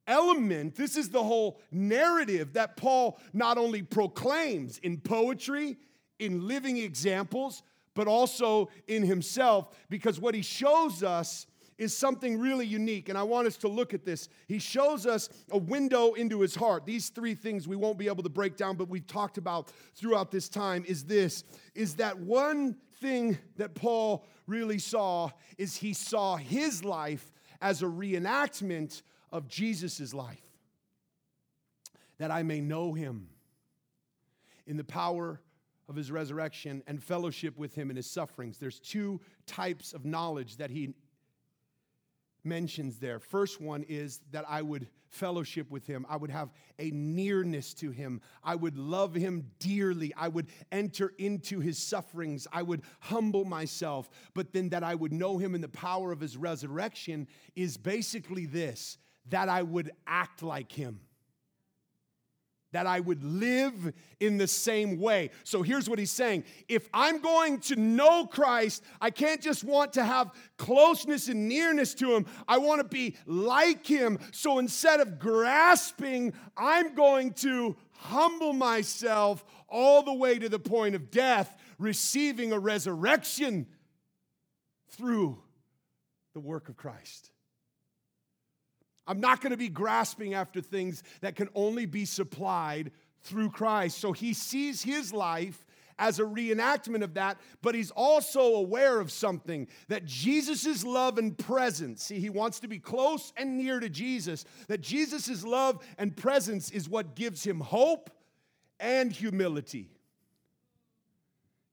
element, 0.06 0.76
this 0.76 0.96
is 0.96 1.10
the 1.10 1.22
whole 1.22 1.60
narrative 1.70 2.54
that 2.54 2.76
Paul 2.76 3.18
not 3.32 3.58
only 3.58 3.82
proclaims 3.82 4.78
in 4.78 4.98
poetry, 4.98 5.76
in 6.18 6.46
living 6.46 6.78
examples, 6.78 7.62
but 7.94 8.06
also 8.06 8.70
in 8.86 9.02
himself, 9.02 9.76
because 9.88 10.20
what 10.20 10.34
he 10.34 10.42
shows 10.42 11.02
us 11.02 11.46
is 11.78 11.96
something 11.96 12.38
really 12.38 12.66
unique. 12.66 13.08
And 13.08 13.16
I 13.16 13.22
want 13.22 13.46
us 13.46 13.56
to 13.58 13.68
look 13.68 13.94
at 13.94 14.04
this. 14.04 14.28
He 14.48 14.58
shows 14.58 15.06
us 15.06 15.28
a 15.50 15.58
window 15.58 16.14
into 16.14 16.40
his 16.40 16.54
heart. 16.54 16.84
These 16.84 17.10
three 17.10 17.34
things 17.34 17.68
we 17.68 17.76
won't 17.76 17.98
be 17.98 18.08
able 18.08 18.24
to 18.24 18.28
break 18.28 18.56
down, 18.56 18.76
but 18.76 18.88
we've 18.88 19.06
talked 19.06 19.38
about 19.38 19.70
throughout 19.94 20.30
this 20.30 20.48
time 20.48 20.84
is 20.86 21.04
this 21.04 21.44
is 21.74 21.94
that 21.96 22.18
one 22.18 22.76
thing 23.00 23.38
that 23.56 23.74
Paul 23.74 24.24
really 24.46 24.78
saw 24.78 25.30
is 25.56 25.76
he 25.76 25.92
saw 25.92 26.36
his 26.36 26.84
life 26.84 27.32
as 27.60 27.82
a 27.82 27.86
reenactment 27.86 29.02
of 29.30 29.48
Jesus' 29.48 30.14
life. 30.14 30.42
That 32.18 32.30
I 32.30 32.42
may 32.42 32.60
know 32.60 32.94
him 32.94 33.28
in 34.66 34.76
the 34.76 34.84
power 34.84 35.40
of 35.88 35.96
his 35.96 36.10
resurrection 36.10 36.82
and 36.86 37.02
fellowship 37.02 37.56
with 37.56 37.74
him 37.74 37.90
in 37.90 37.96
his 37.96 38.10
sufferings. 38.10 38.58
There's 38.58 38.80
two 38.80 39.20
types 39.46 39.92
of 39.92 40.04
knowledge 40.04 40.56
that 40.56 40.70
he 40.70 40.94
mentions 42.44 42.98
there. 42.98 43.18
First 43.18 43.60
one 43.60 43.84
is 43.88 44.20
that 44.30 44.44
I 44.48 44.62
would 44.62 44.86
fellowship 45.08 45.70
with 45.70 45.86
him. 45.86 46.06
I 46.08 46.16
would 46.16 46.30
have 46.30 46.50
a 46.78 46.90
nearness 46.90 47.74
to 47.74 47.90
him. 47.90 48.20
I 48.42 48.54
would 48.54 48.76
love 48.76 49.14
him 49.14 49.50
dearly. 49.58 50.12
I 50.16 50.28
would 50.28 50.48
enter 50.70 51.12
into 51.18 51.60
his 51.60 51.78
sufferings. 51.78 52.46
I 52.52 52.62
would 52.62 52.82
humble 53.00 53.44
myself. 53.44 54.10
But 54.34 54.52
then 54.52 54.68
that 54.70 54.84
I 54.84 54.94
would 54.94 55.12
know 55.12 55.38
him 55.38 55.54
in 55.54 55.60
the 55.60 55.68
power 55.68 56.12
of 56.12 56.20
his 56.20 56.36
resurrection 56.36 57.28
is 57.56 57.76
basically 57.76 58.46
this 58.46 58.98
that 59.30 59.48
I 59.48 59.62
would 59.62 59.90
act 60.06 60.42
like 60.42 60.72
him 60.72 61.00
that 62.72 62.86
I 62.86 63.00
would 63.00 63.24
live 63.24 63.92
in 64.20 64.36
the 64.36 64.46
same 64.46 64.98
way. 64.98 65.30
So 65.44 65.62
here's 65.62 65.88
what 65.88 65.98
he's 65.98 66.10
saying 66.10 66.44
if 66.68 66.88
I'm 66.92 67.20
going 67.20 67.60
to 67.60 67.76
know 67.76 68.26
Christ, 68.26 68.82
I 69.00 69.10
can't 69.10 69.40
just 69.40 69.64
want 69.64 69.94
to 69.94 70.04
have 70.04 70.32
closeness 70.56 71.28
and 71.28 71.48
nearness 71.48 71.94
to 71.94 72.14
him, 72.14 72.26
I 72.46 72.58
want 72.58 72.80
to 72.80 72.88
be 72.88 73.16
like 73.26 73.86
him. 73.86 74.18
So 74.32 74.58
instead 74.58 75.00
of 75.00 75.18
grasping, 75.18 76.32
I'm 76.56 76.94
going 76.94 77.32
to 77.34 77.76
humble 77.92 78.52
myself 78.52 79.44
all 79.68 80.02
the 80.02 80.14
way 80.14 80.38
to 80.38 80.48
the 80.48 80.58
point 80.58 80.94
of 80.94 81.10
death, 81.10 81.54
receiving 81.78 82.52
a 82.52 82.58
resurrection 82.58 83.66
through 84.90 85.38
the 86.34 86.40
work 86.40 86.68
of 86.68 86.76
Christ. 86.76 87.30
I'm 89.08 89.20
not 89.20 89.40
going 89.40 89.52
to 89.52 89.56
be 89.56 89.70
grasping 89.70 90.34
after 90.34 90.60
things 90.60 91.02
that 91.22 91.34
can 91.34 91.48
only 91.54 91.86
be 91.86 92.04
supplied 92.04 92.92
through 93.22 93.50
Christ. 93.50 93.98
So 93.98 94.12
he 94.12 94.34
sees 94.34 94.82
his 94.82 95.12
life 95.12 95.64
as 95.98 96.20
a 96.20 96.24
reenactment 96.24 97.02
of 97.02 97.14
that, 97.14 97.38
but 97.60 97.74
he's 97.74 97.90
also 97.90 98.54
aware 98.54 99.00
of 99.00 99.10
something 99.10 99.66
that 99.88 100.04
Jesus' 100.04 100.84
love 100.84 101.18
and 101.18 101.36
presence, 101.36 102.04
see, 102.04 102.20
he 102.20 102.30
wants 102.30 102.60
to 102.60 102.68
be 102.68 102.78
close 102.78 103.32
and 103.36 103.58
near 103.58 103.80
to 103.80 103.88
Jesus, 103.88 104.44
that 104.68 104.80
Jesus' 104.80 105.42
love 105.42 105.84
and 105.96 106.16
presence 106.16 106.70
is 106.70 106.88
what 106.88 107.16
gives 107.16 107.42
him 107.42 107.58
hope 107.58 108.10
and 108.78 109.10
humility. 109.10 109.90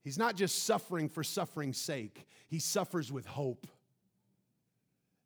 He's 0.02 0.18
not 0.18 0.36
just 0.36 0.64
suffering 0.64 1.08
for 1.08 1.22
suffering's 1.22 1.78
sake, 1.78 2.26
he 2.48 2.58
suffers 2.58 3.12
with 3.12 3.26
hope 3.26 3.68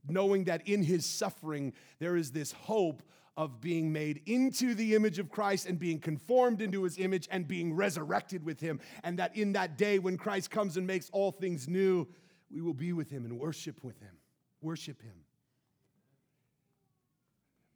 knowing 0.09 0.45
that 0.45 0.66
in 0.66 0.83
his 0.83 1.04
suffering 1.07 1.73
there 1.99 2.16
is 2.16 2.33
this 2.33 2.52
hope 2.52 3.02
of 3.37 3.61
being 3.61 3.92
made 3.92 4.21
into 4.26 4.75
the 4.75 4.95
image 4.95 5.19
of 5.19 5.30
Christ 5.30 5.66
and 5.66 5.78
being 5.78 5.99
conformed 5.99 6.61
into 6.61 6.83
his 6.83 6.99
image 6.99 7.28
and 7.30 7.47
being 7.47 7.75
resurrected 7.75 8.45
with 8.45 8.61
him. 8.61 8.80
And 9.02 9.19
that 9.19 9.35
in 9.37 9.52
that 9.52 9.78
day 9.78 9.99
when 9.99 10.19
Christ 10.19 10.50
comes 10.50 10.76
and 10.76 10.87
makes 10.87 11.09
all 11.11 11.30
things 11.30 11.69
new, 11.69 12.07
we 12.50 12.61
will 12.61 12.75
be 12.75 12.92
with 12.92 13.11
him 13.11 13.25
and 13.25 13.38
worship 13.38 13.83
with 13.83 13.99
him, 14.00 14.16
worship 14.61 15.00
him. 15.00 15.14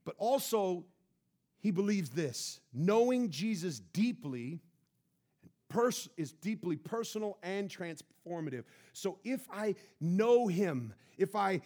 But 0.04 0.16
also, 0.18 0.84
he 1.60 1.70
believes 1.70 2.10
this 2.10 2.60
knowing 2.74 3.30
Jesus 3.30 3.80
deeply 3.80 4.60
pers- 5.68 6.10
is 6.16 6.32
deeply 6.32 6.76
personal 6.76 7.38
and 7.42 7.70
transformative. 7.70 8.64
So 8.92 9.18
if 9.24 9.48
I 9.50 9.76
know 10.00 10.46
him, 10.46 10.92
if 11.16 11.34
I 11.34 11.62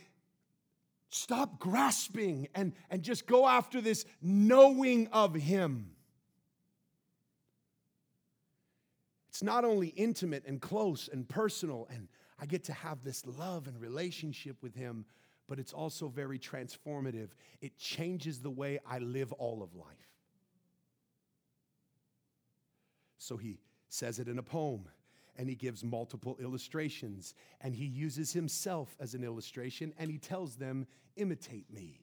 Stop 1.10 1.58
grasping 1.58 2.48
and, 2.54 2.72
and 2.90 3.02
just 3.02 3.26
go 3.26 3.46
after 3.46 3.80
this 3.80 4.04
knowing 4.20 5.08
of 5.08 5.34
Him. 5.34 5.90
It's 9.28 9.42
not 9.42 9.64
only 9.64 9.88
intimate 9.88 10.44
and 10.46 10.60
close 10.60 11.08
and 11.10 11.28
personal, 11.28 11.88
and 11.90 12.08
I 12.38 12.46
get 12.46 12.64
to 12.64 12.72
have 12.72 13.04
this 13.04 13.24
love 13.24 13.68
and 13.68 13.80
relationship 13.80 14.56
with 14.62 14.74
Him, 14.74 15.06
but 15.48 15.58
it's 15.58 15.72
also 15.72 16.08
very 16.08 16.38
transformative. 16.38 17.28
It 17.60 17.78
changes 17.78 18.40
the 18.40 18.50
way 18.50 18.78
I 18.86 18.98
live 18.98 19.32
all 19.32 19.62
of 19.62 19.74
life. 19.74 19.86
So 23.16 23.36
he 23.36 23.58
says 23.88 24.18
it 24.18 24.28
in 24.28 24.38
a 24.38 24.42
poem 24.42 24.88
and 25.38 25.48
he 25.48 25.54
gives 25.54 25.84
multiple 25.84 26.36
illustrations. 26.40 27.34
And 27.60 27.74
he 27.74 27.86
uses 27.86 28.32
himself 28.32 28.96
as 29.00 29.14
an 29.14 29.24
illustration 29.24 29.94
and 29.98 30.10
he 30.10 30.18
tells 30.18 30.56
them, 30.56 30.86
imitate 31.16 31.72
me 31.72 32.00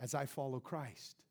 as 0.00 0.14
I 0.14 0.26
follow 0.26 0.60
Christ. 0.60 1.22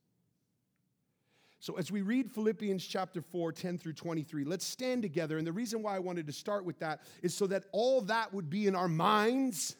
So, 1.60 1.76
as 1.78 1.92
we 1.92 2.02
read 2.02 2.32
Philippians 2.32 2.84
chapter 2.84 3.22
4, 3.22 3.52
10 3.52 3.78
through 3.78 3.94
23, 3.94 4.46
let's 4.46 4.66
stand 4.66 5.04
together. 5.04 5.38
And 5.38 5.46
the 5.46 5.52
reason 5.52 5.84
why 5.84 5.96
I 5.96 6.00
wanted 6.00 6.26
to 6.26 6.34
start 6.34 6.66
with 6.66 6.80
that 6.80 7.02
is 7.22 7.36
so 7.36 7.46
that 7.48 7.66
all 7.72 8.02
that 8.02 8.34
would 8.34 8.50
be 8.50 8.66
in 8.66 8.76
our 8.76 8.88
minds 8.88 9.76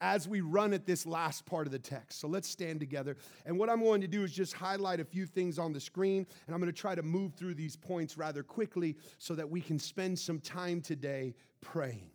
as 0.00 0.28
we 0.28 0.40
run 0.40 0.74
at 0.74 0.84
this 0.86 1.06
last 1.06 1.46
part 1.46 1.66
of 1.66 1.72
the 1.72 1.78
text. 1.78 2.20
So 2.20 2.28
let's 2.28 2.48
stand 2.48 2.80
together. 2.80 3.16
And 3.46 3.58
what 3.58 3.70
I'm 3.70 3.82
going 3.82 4.02
to 4.02 4.06
do 4.06 4.24
is 4.24 4.32
just 4.32 4.52
highlight 4.52 5.00
a 5.00 5.04
few 5.04 5.26
things 5.26 5.58
on 5.58 5.72
the 5.72 5.80
screen, 5.80 6.26
and 6.46 6.54
I'm 6.54 6.60
going 6.60 6.72
to 6.72 6.78
try 6.78 6.94
to 6.94 7.02
move 7.02 7.34
through 7.34 7.54
these 7.54 7.76
points 7.76 8.18
rather 8.18 8.42
quickly 8.42 8.96
so 9.18 9.34
that 9.34 9.48
we 9.48 9.60
can 9.60 9.78
spend 9.78 10.18
some 10.18 10.38
time 10.38 10.80
today 10.80 11.34
praying. 11.60 12.10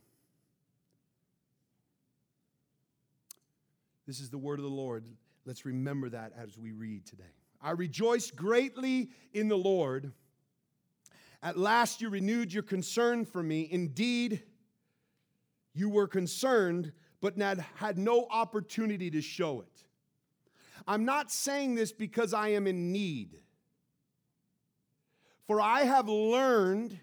This 4.05 4.19
is 4.19 4.29
the 4.29 4.37
word 4.37 4.59
of 4.59 4.63
the 4.63 4.69
Lord. 4.69 5.05
Let's 5.45 5.65
remember 5.65 6.09
that 6.09 6.33
as 6.37 6.57
we 6.57 6.71
read 6.71 7.05
today. 7.05 7.23
I 7.61 7.71
rejoice 7.71 8.29
greatly 8.29 9.09
in 9.33 9.47
the 9.47 9.57
Lord. 9.57 10.11
At 11.43 11.57
last 11.57 12.01
you 12.01 12.09
renewed 12.09 12.53
your 12.53 12.63
concern 12.63 13.25
for 13.25 13.41
me. 13.41 13.67
Indeed, 13.71 14.43
you 15.73 15.89
were 15.89 16.07
concerned, 16.07 16.91
but 17.21 17.37
had 17.75 17.97
no 17.97 18.27
opportunity 18.29 19.11
to 19.11 19.21
show 19.21 19.61
it. 19.61 19.83
I'm 20.87 21.05
not 21.05 21.31
saying 21.31 21.75
this 21.75 21.91
because 21.91 22.33
I 22.33 22.49
am 22.49 22.65
in 22.65 22.91
need, 22.91 23.39
for 25.45 25.61
I 25.61 25.83
have 25.83 26.09
learned 26.09 26.99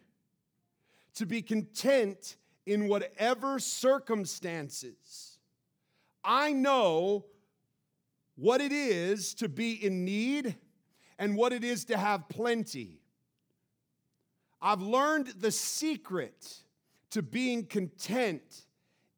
to 1.15 1.27
be 1.27 1.41
content 1.43 2.37
in 2.67 2.89
whatever 2.89 3.59
circumstances. 3.59 5.39
I 6.25 6.53
know 6.53 7.25
what 8.35 8.61
it 8.61 8.73
is 8.73 9.35
to 9.35 9.49
be 9.49 9.73
in 9.73 10.05
need 10.05 10.57
and 11.19 11.37
what 11.37 11.53
it 11.53 11.65
is 11.65 11.85
to 11.87 11.97
have 11.97 12.29
plenty. 12.29 13.01
I've 14.61 14.83
learned 14.83 15.35
the 15.39 15.51
secret 15.51 16.63
to 17.11 17.23
being 17.23 17.65
content 17.65 18.67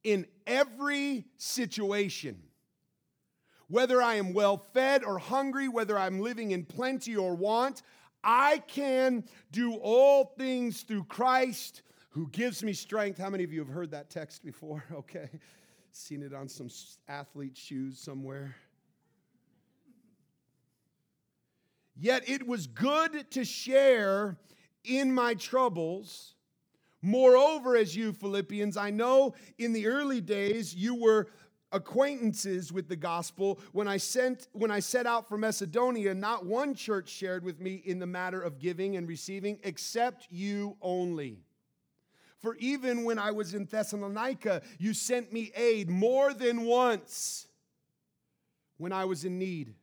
in 0.04 0.26
every 0.46 1.26
situation. 1.36 2.42
Whether 3.68 4.02
I 4.02 4.14
am 4.14 4.32
well 4.32 4.56
fed 4.56 5.04
or 5.04 5.18
hungry, 5.18 5.68
whether 5.68 5.96
I'm 5.96 6.20
living 6.20 6.50
in 6.50 6.64
plenty 6.64 7.16
or 7.16 7.34
want, 7.34 7.82
I 8.24 8.58
can 8.66 9.24
do 9.52 9.74
all 9.74 10.34
things 10.36 10.82
through 10.82 11.04
Christ 11.04 11.82
who 12.10 12.28
gives 12.28 12.62
me 12.62 12.72
strength. 12.72 13.18
How 13.18 13.30
many 13.30 13.44
of 13.44 13.52
you 13.52 13.60
have 13.60 13.68
heard 13.68 13.92
that 13.92 14.10
text 14.10 14.44
before? 14.44 14.84
Okay. 14.92 15.28
Seen 15.92 16.22
it 16.22 16.32
on 16.32 16.48
some 16.48 16.68
athlete 17.08 17.56
shoes 17.56 17.98
somewhere. 17.98 18.54
Yet 21.96 22.28
it 22.28 22.46
was 22.46 22.68
good 22.68 23.28
to 23.32 23.44
share 23.44 24.36
in 24.84 25.12
my 25.12 25.34
troubles. 25.34 26.34
Moreover, 27.02 27.76
as 27.76 27.96
you 27.96 28.12
Philippians, 28.12 28.76
I 28.76 28.90
know 28.90 29.34
in 29.58 29.72
the 29.72 29.86
early 29.86 30.20
days 30.20 30.74
you 30.74 30.94
were 30.94 31.28
acquaintances 31.72 32.72
with 32.72 32.88
the 32.88 32.96
gospel. 32.96 33.60
When 33.72 33.88
I 33.88 33.96
sent 33.96 34.48
when 34.52 34.70
I 34.70 34.80
set 34.80 35.06
out 35.06 35.28
for 35.28 35.38
Macedonia 35.38 36.14
not 36.14 36.44
one 36.44 36.74
church 36.74 37.08
shared 37.08 37.44
with 37.44 37.60
me 37.60 37.82
in 37.84 37.98
the 37.98 38.06
matter 38.06 38.40
of 38.40 38.58
giving 38.58 38.96
and 38.96 39.08
receiving 39.08 39.58
except 39.62 40.26
you 40.30 40.76
only. 40.82 41.38
For 42.40 42.56
even 42.56 43.04
when 43.04 43.18
I 43.18 43.30
was 43.30 43.54
in 43.54 43.66
Thessalonica 43.66 44.62
you 44.78 44.92
sent 44.94 45.32
me 45.32 45.52
aid 45.54 45.88
more 45.88 46.34
than 46.34 46.62
once 46.62 47.46
when 48.76 48.92
I 48.92 49.04
was 49.04 49.24
in 49.24 49.38
need. 49.38 49.74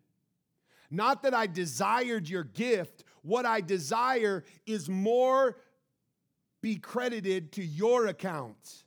Not 0.89 1.23
that 1.23 1.33
I 1.33 1.47
desired 1.47 2.29
your 2.29 2.43
gift. 2.43 3.03
What 3.21 3.45
I 3.45 3.61
desire 3.61 4.43
is 4.65 4.89
more 4.89 5.57
be 6.61 6.77
credited 6.77 7.51
to 7.53 7.63
your 7.63 8.07
account 8.07 8.83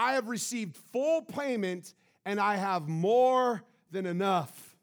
I 0.00 0.14
have 0.14 0.28
received 0.28 0.76
full 0.76 1.20
payment 1.20 1.92
and 2.24 2.40
I 2.40 2.56
have 2.56 2.88
more 2.88 3.62
than 3.90 4.06
enough. 4.06 4.76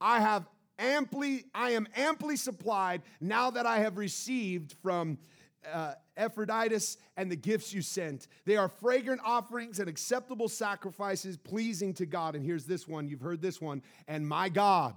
I 0.00 0.20
have 0.20 0.46
amply, 0.78 1.46
I 1.54 1.70
am 1.70 1.86
amply 1.96 2.36
supplied 2.36 3.00
now 3.22 3.48
that 3.50 3.64
I 3.64 3.78
have 3.78 3.96
received 3.96 4.74
from 4.82 5.16
uh, 5.72 5.94
Epaphroditus 6.14 6.98
and 7.16 7.32
the 7.32 7.36
gifts 7.36 7.72
you 7.72 7.80
sent. 7.80 8.28
They 8.44 8.56
are 8.56 8.68
fragrant 8.68 9.22
offerings 9.24 9.78
and 9.78 9.88
acceptable 9.88 10.50
sacrifices 10.50 11.38
pleasing 11.38 11.94
to 11.94 12.04
God. 12.04 12.34
And 12.36 12.44
here's 12.44 12.66
this 12.66 12.86
one, 12.86 13.08
you've 13.08 13.22
heard 13.22 13.40
this 13.40 13.62
one. 13.62 13.82
And 14.08 14.28
my 14.28 14.50
God 14.50 14.94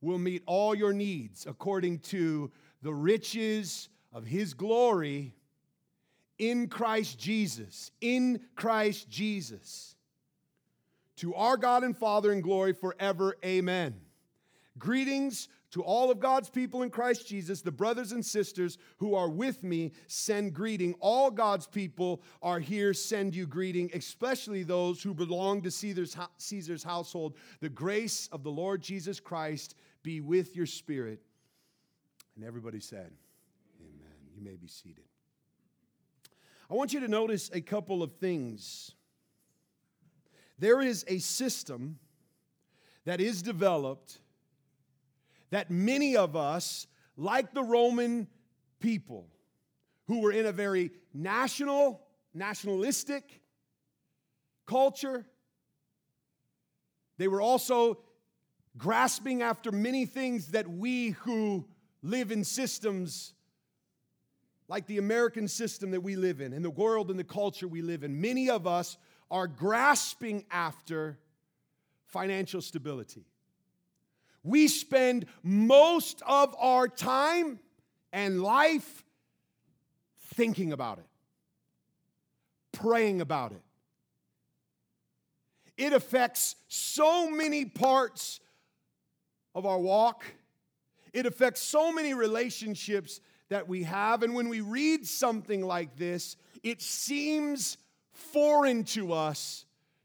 will 0.00 0.18
meet 0.18 0.42
all 0.46 0.74
your 0.74 0.94
needs 0.94 1.44
according 1.44 1.98
to 1.98 2.50
the 2.82 2.94
riches 2.94 3.88
of 4.12 4.26
his 4.26 4.54
glory 4.54 5.34
in 6.38 6.68
Christ 6.68 7.18
Jesus. 7.18 7.90
In 8.00 8.40
Christ 8.54 9.08
Jesus. 9.08 9.96
To 11.16 11.34
our 11.34 11.56
God 11.56 11.82
and 11.82 11.96
Father 11.96 12.32
in 12.32 12.40
glory 12.40 12.72
forever. 12.72 13.36
Amen. 13.44 13.94
Greetings 14.78 15.48
to 15.70 15.82
all 15.82 16.10
of 16.10 16.18
God's 16.18 16.48
people 16.48 16.82
in 16.82 16.90
Christ 16.90 17.28
Jesus, 17.28 17.60
the 17.60 17.70
brothers 17.70 18.12
and 18.12 18.24
sisters 18.24 18.78
who 18.96 19.14
are 19.14 19.28
with 19.28 19.62
me, 19.62 19.92
send 20.06 20.54
greeting. 20.54 20.94
All 21.00 21.30
God's 21.30 21.66
people 21.66 22.22
are 22.40 22.58
here, 22.60 22.94
send 22.94 23.34
you 23.34 23.46
greeting, 23.46 23.90
especially 23.92 24.62
those 24.62 25.02
who 25.02 25.12
belong 25.12 25.60
to 25.62 25.70
Caesar's, 25.70 26.16
Caesar's 26.38 26.82
household. 26.82 27.34
The 27.60 27.68
grace 27.68 28.28
of 28.32 28.42
the 28.42 28.50
Lord 28.50 28.80
Jesus 28.80 29.20
Christ 29.20 29.74
be 30.02 30.20
with 30.20 30.56
your 30.56 30.66
spirit. 30.66 31.20
And 32.38 32.46
everybody 32.46 32.78
said, 32.78 33.10
Amen. 33.80 34.14
You 34.32 34.40
may 34.40 34.54
be 34.54 34.68
seated. 34.68 35.02
I 36.70 36.74
want 36.74 36.92
you 36.92 37.00
to 37.00 37.08
notice 37.08 37.50
a 37.52 37.60
couple 37.60 38.00
of 38.00 38.12
things. 38.12 38.92
There 40.56 40.80
is 40.80 41.04
a 41.08 41.18
system 41.18 41.98
that 43.06 43.20
is 43.20 43.42
developed 43.42 44.20
that 45.50 45.68
many 45.68 46.16
of 46.16 46.36
us, 46.36 46.86
like 47.16 47.54
the 47.54 47.64
Roman 47.64 48.28
people, 48.78 49.26
who 50.06 50.20
were 50.20 50.30
in 50.30 50.46
a 50.46 50.52
very 50.52 50.92
national, 51.12 52.02
nationalistic 52.34 53.42
culture, 54.64 55.26
they 57.16 57.26
were 57.26 57.40
also 57.40 57.98
grasping 58.76 59.42
after 59.42 59.72
many 59.72 60.06
things 60.06 60.52
that 60.52 60.68
we 60.68 61.10
who 61.10 61.66
live 62.02 62.30
in 62.30 62.44
systems 62.44 63.34
like 64.68 64.86
the 64.86 64.98
American 64.98 65.48
system 65.48 65.90
that 65.92 66.02
we 66.02 66.14
live 66.14 66.40
in, 66.40 66.52
and 66.52 66.64
the 66.64 66.70
world 66.70 67.10
and 67.10 67.18
the 67.18 67.24
culture 67.24 67.66
we 67.66 67.80
live 67.80 68.04
in, 68.04 68.20
many 68.20 68.50
of 68.50 68.66
us 68.66 68.98
are 69.30 69.46
grasping 69.46 70.44
after 70.50 71.18
financial 72.06 72.60
stability. 72.60 73.24
We 74.42 74.68
spend 74.68 75.26
most 75.42 76.22
of 76.26 76.54
our 76.58 76.86
time 76.86 77.60
and 78.12 78.42
life 78.42 79.04
thinking 80.34 80.72
about 80.72 80.98
it, 80.98 81.06
praying 82.72 83.20
about 83.20 83.52
it. 83.52 83.62
It 85.76 85.92
affects 85.92 86.56
so 86.68 87.30
many 87.30 87.64
parts 87.64 88.40
of 89.54 89.64
our 89.64 89.78
walk. 89.78 90.24
It 91.12 91.26
affects 91.26 91.60
so 91.60 91.92
many 91.92 92.14
relationships 92.14 93.20
that 93.48 93.68
we 93.68 93.84
have. 93.84 94.22
And 94.22 94.34
when 94.34 94.48
we 94.48 94.60
read 94.60 95.06
something 95.06 95.62
like 95.64 95.96
this, 95.96 96.36
it 96.62 96.82
seems 96.82 97.78
foreign 98.12 98.84
to 98.84 99.12
us 99.12 99.64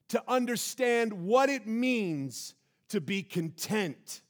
to 0.10 0.24
understand 0.28 1.14
what 1.14 1.50
it 1.50 1.68
means 1.68 2.56
to 2.90 3.02
be 3.02 3.24
content. 3.24 4.22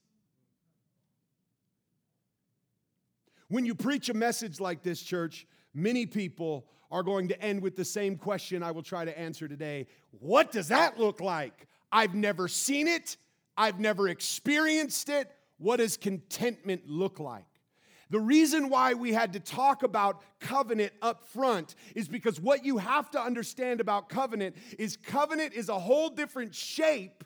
When 3.49 3.65
you 3.65 3.75
preach 3.75 4.09
a 4.09 4.13
message 4.13 4.59
like 4.59 4.81
this, 4.81 5.01
church, 5.01 5.45
many 5.73 6.05
people 6.05 6.65
are 6.89 7.03
going 7.03 7.27
to 7.27 7.41
end 7.41 7.61
with 7.61 7.75
the 7.75 7.85
same 7.85 8.15
question 8.15 8.63
I 8.63 8.71
will 8.71 8.83
try 8.83 9.03
to 9.03 9.19
answer 9.19 9.47
today 9.47 9.87
What 10.19 10.51
does 10.51 10.69
that 10.69 10.99
look 10.99 11.19
like? 11.19 11.67
I've 11.91 12.15
never 12.15 12.47
seen 12.47 12.87
it, 12.87 13.17
I've 13.57 13.79
never 13.79 14.07
experienced 14.07 15.09
it. 15.09 15.29
What 15.57 15.77
does 15.77 15.97
contentment 15.97 16.87
look 16.87 17.19
like? 17.19 17.45
The 18.09 18.19
reason 18.19 18.69
why 18.69 18.93
we 18.93 19.11
had 19.11 19.33
to 19.33 19.39
talk 19.39 19.81
about 19.81 20.21
covenant 20.39 20.93
up 21.01 21.25
front 21.29 21.73
is 21.95 22.07
because 22.07 22.39
what 22.39 22.63
you 22.63 22.77
have 22.77 23.09
to 23.11 23.19
understand 23.19 23.81
about 23.81 24.07
covenant 24.07 24.55
is 24.77 24.97
covenant 24.97 25.53
is 25.53 25.69
a 25.69 25.79
whole 25.79 26.09
different 26.09 26.53
shape 26.53 27.23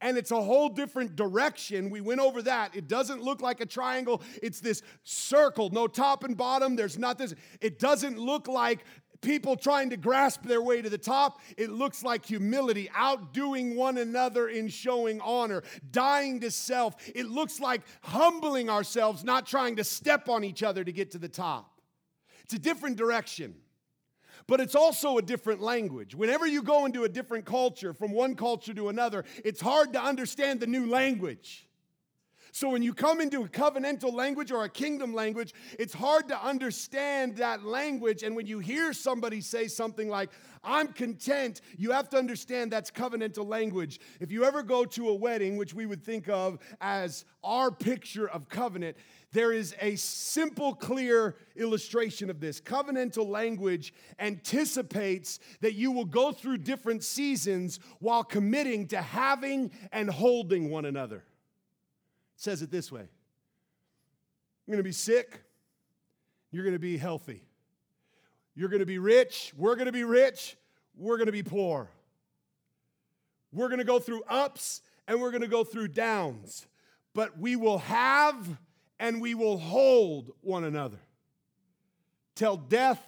and 0.00 0.16
it's 0.16 0.30
a 0.30 0.40
whole 0.40 0.68
different 0.68 1.14
direction. 1.14 1.90
We 1.90 2.00
went 2.00 2.20
over 2.20 2.40
that. 2.42 2.74
It 2.74 2.88
doesn't 2.88 3.22
look 3.22 3.42
like 3.42 3.60
a 3.60 3.66
triangle, 3.66 4.22
it's 4.42 4.60
this 4.60 4.82
circle, 5.04 5.68
no 5.70 5.86
top 5.86 6.24
and 6.24 6.36
bottom. 6.36 6.74
There's 6.74 6.98
not 6.98 7.18
this. 7.18 7.34
It 7.60 7.78
doesn't 7.78 8.18
look 8.18 8.48
like 8.48 8.84
people 9.20 9.56
trying 9.56 9.90
to 9.90 9.96
grasp 9.96 10.42
their 10.42 10.62
way 10.62 10.82
to 10.82 10.90
the 10.90 10.98
top, 10.98 11.40
it 11.56 11.70
looks 11.70 12.02
like 12.02 12.24
humility, 12.24 12.90
outdoing 12.94 13.76
one 13.76 13.98
another 13.98 14.48
in 14.48 14.68
showing 14.68 15.20
honor, 15.20 15.62
dying 15.90 16.40
to 16.40 16.50
self. 16.50 16.96
It 17.14 17.26
looks 17.26 17.60
like 17.60 17.82
humbling 18.02 18.70
ourselves, 18.70 19.24
not 19.24 19.46
trying 19.46 19.76
to 19.76 19.84
step 19.84 20.28
on 20.28 20.44
each 20.44 20.62
other 20.62 20.84
to 20.84 20.92
get 20.92 21.12
to 21.12 21.18
the 21.18 21.28
top. 21.28 21.80
It's 22.44 22.54
a 22.54 22.58
different 22.58 22.96
direction. 22.96 23.54
But 24.46 24.60
it's 24.60 24.74
also 24.74 25.18
a 25.18 25.22
different 25.22 25.60
language. 25.60 26.14
Whenever 26.14 26.46
you 26.46 26.62
go 26.62 26.84
into 26.84 27.04
a 27.04 27.08
different 27.08 27.44
culture, 27.44 27.92
from 27.92 28.10
one 28.10 28.34
culture 28.34 28.74
to 28.74 28.88
another, 28.88 29.24
it's 29.44 29.60
hard 29.60 29.92
to 29.92 30.02
understand 30.02 30.58
the 30.58 30.66
new 30.66 30.90
language. 30.90 31.68
So 32.52 32.68
when 32.68 32.82
you 32.82 32.92
come 32.92 33.20
into 33.20 33.42
a 33.42 33.48
covenantal 33.48 34.12
language 34.12 34.50
or 34.50 34.64
a 34.64 34.68
kingdom 34.68 35.14
language, 35.14 35.54
it's 35.78 35.94
hard 35.94 36.28
to 36.28 36.44
understand 36.44 37.36
that 37.36 37.64
language. 37.64 38.22
And 38.22 38.34
when 38.34 38.46
you 38.46 38.58
hear 38.58 38.92
somebody 38.92 39.40
say 39.40 39.68
something 39.68 40.08
like, 40.08 40.30
I'm 40.62 40.88
content, 40.88 41.62
you 41.78 41.92
have 41.92 42.10
to 42.10 42.18
understand 42.18 42.70
that's 42.70 42.90
covenantal 42.90 43.46
language. 43.46 43.98
If 44.20 44.30
you 44.30 44.44
ever 44.44 44.62
go 44.62 44.84
to 44.84 45.08
a 45.08 45.14
wedding, 45.14 45.56
which 45.56 45.72
we 45.72 45.86
would 45.86 46.04
think 46.04 46.28
of 46.28 46.58
as 46.80 47.24
our 47.42 47.70
picture 47.70 48.28
of 48.28 48.48
covenant, 48.48 48.96
there 49.32 49.52
is 49.52 49.74
a 49.80 49.96
simple, 49.96 50.74
clear 50.74 51.36
illustration 51.56 52.28
of 52.28 52.40
this. 52.40 52.60
Covenantal 52.60 53.26
language 53.26 53.94
anticipates 54.18 55.38
that 55.60 55.74
you 55.74 55.92
will 55.92 56.04
go 56.04 56.32
through 56.32 56.58
different 56.58 57.04
seasons 57.04 57.80
while 58.00 58.24
committing 58.24 58.86
to 58.88 59.00
having 59.00 59.70
and 59.92 60.10
holding 60.10 60.68
one 60.68 60.84
another 60.84 61.22
says 62.40 62.62
it 62.62 62.70
this 62.70 62.90
way 62.90 63.06
You're 64.66 64.74
going 64.74 64.78
to 64.78 64.82
be 64.82 64.92
sick, 64.92 65.42
you're 66.50 66.64
going 66.64 66.74
to 66.74 66.80
be 66.80 66.96
healthy. 66.96 67.44
You're 68.56 68.68
going 68.68 68.80
to 68.80 68.86
be 68.86 68.98
rich, 68.98 69.52
we're 69.56 69.76
going 69.76 69.86
to 69.86 69.92
be 69.92 70.04
rich, 70.04 70.56
we're 70.96 71.16
going 71.16 71.26
to 71.26 71.32
be 71.32 71.42
poor. 71.42 71.88
We're 73.52 73.68
going 73.68 73.78
to 73.78 73.84
go 73.84 73.98
through 73.98 74.22
ups 74.28 74.80
and 75.06 75.20
we're 75.20 75.30
going 75.30 75.42
to 75.42 75.48
go 75.48 75.64
through 75.64 75.88
downs, 75.88 76.66
but 77.14 77.38
we 77.38 77.56
will 77.56 77.78
have 77.78 78.58
and 78.98 79.20
we 79.20 79.34
will 79.34 79.58
hold 79.58 80.30
one 80.40 80.64
another. 80.64 80.98
Till 82.34 82.56
death 82.56 83.02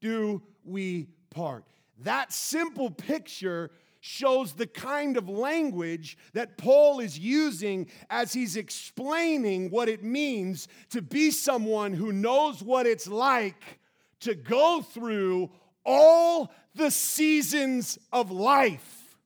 do 0.00 0.42
we 0.64 1.08
part. 1.30 1.64
That 2.00 2.32
simple 2.32 2.90
picture 2.90 3.70
shows 4.06 4.52
the 4.52 4.68
kind 4.68 5.16
of 5.16 5.28
language 5.28 6.16
that 6.32 6.56
Paul 6.56 7.00
is 7.00 7.18
using 7.18 7.88
as 8.08 8.32
he's 8.32 8.56
explaining 8.56 9.68
what 9.70 9.88
it 9.88 10.04
means 10.04 10.68
to 10.90 11.02
be 11.02 11.32
someone 11.32 11.92
who 11.92 12.12
knows 12.12 12.62
what 12.62 12.86
it's 12.86 13.08
like 13.08 13.80
to 14.20 14.36
go 14.36 14.80
through 14.80 15.50
all 15.84 16.52
the 16.76 16.90
seasons 16.90 17.98
of 18.12 18.30
life 18.30 19.18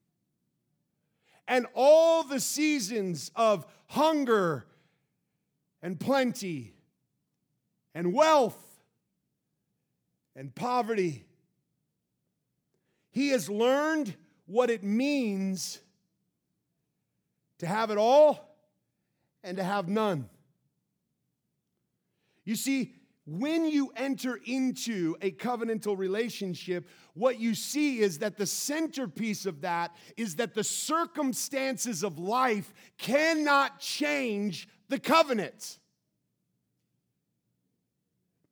and 1.47 1.66
all 1.75 2.23
the 2.23 2.40
seasons 2.40 3.31
of 3.37 3.66
hunger 3.87 4.64
and 5.83 6.01
plenty 6.01 6.73
and 7.95 8.14
wealth 8.14 8.59
and 10.35 10.55
poverty. 10.55 11.27
He 13.11 13.29
has 13.31 13.51
learned 13.51 14.14
what 14.50 14.68
it 14.68 14.82
means 14.82 15.78
to 17.58 17.66
have 17.66 17.90
it 17.92 17.98
all 17.98 18.56
and 19.44 19.56
to 19.56 19.62
have 19.62 19.88
none. 19.88 20.28
You 22.44 22.56
see, 22.56 22.94
when 23.26 23.64
you 23.64 23.92
enter 23.94 24.40
into 24.44 25.16
a 25.20 25.30
covenantal 25.30 25.96
relationship, 25.96 26.88
what 27.14 27.38
you 27.38 27.54
see 27.54 28.00
is 28.00 28.18
that 28.18 28.36
the 28.36 28.46
centerpiece 28.46 29.46
of 29.46 29.60
that 29.60 29.94
is 30.16 30.34
that 30.36 30.54
the 30.54 30.64
circumstances 30.64 32.02
of 32.02 32.18
life 32.18 32.74
cannot 32.98 33.78
change 33.78 34.68
the 34.88 34.98
covenant. 34.98 35.78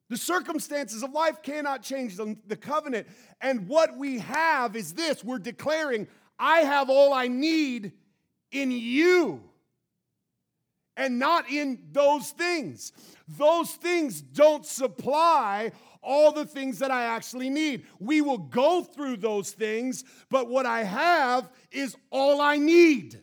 The 0.09 0.16
circumstances 0.16 1.03
of 1.03 1.12
life 1.12 1.42
cannot 1.42 1.83
change 1.83 2.16
the, 2.16 2.37
the, 2.47 2.57
covenant. 2.57 3.07
And 3.40 3.68
what 3.68 3.97
we 3.97 4.21
have 4.21 4.75
is 4.75 4.94
this 4.94 5.23
we're 5.23 5.38
declaring, 5.38 6.09
I 6.38 6.61
have 6.61 6.88
all 6.88 7.12
I 7.12 7.29
need 7.29 7.92
in 8.51 8.71
you 8.71 9.42
and 10.97 11.18
not 11.18 11.51
in 11.51 11.79
those 11.92 12.31
things. 12.31 12.92
Those 13.37 13.71
things 13.73 14.23
don't 14.23 14.64
supply 14.64 15.73
all 16.03 16.33
the 16.33 16.47
things 16.47 16.79
that 16.79 16.90
I 16.90 17.05
actually 17.05 17.51
need. 17.51 17.85
We 18.01 18.23
will 18.23 18.38
go 18.38 18.83
through 18.83 19.18
those 19.18 19.51
things, 19.51 20.05
but 20.31 20.49
what 20.49 20.64
I 20.64 20.85
have 20.85 21.51
is 21.71 21.97
all 22.11 22.40
I 22.40 22.57
need. 22.57 23.21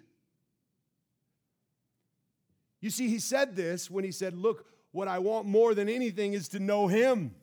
You 2.79 2.91
see, 2.91 3.09
he 3.09 3.17
said 3.17 3.55
this 3.55 3.89
when 3.89 4.03
he 4.03 4.11
said, 4.11 4.35
Look, 4.35 4.65
what 4.95 5.07
I 5.09 5.19
want 5.19 5.45
more 5.45 5.75
than 5.75 5.89
anything 5.89 6.33
is 6.33 6.47
to 6.49 6.59
know 6.59 6.87
Him. 6.87 7.35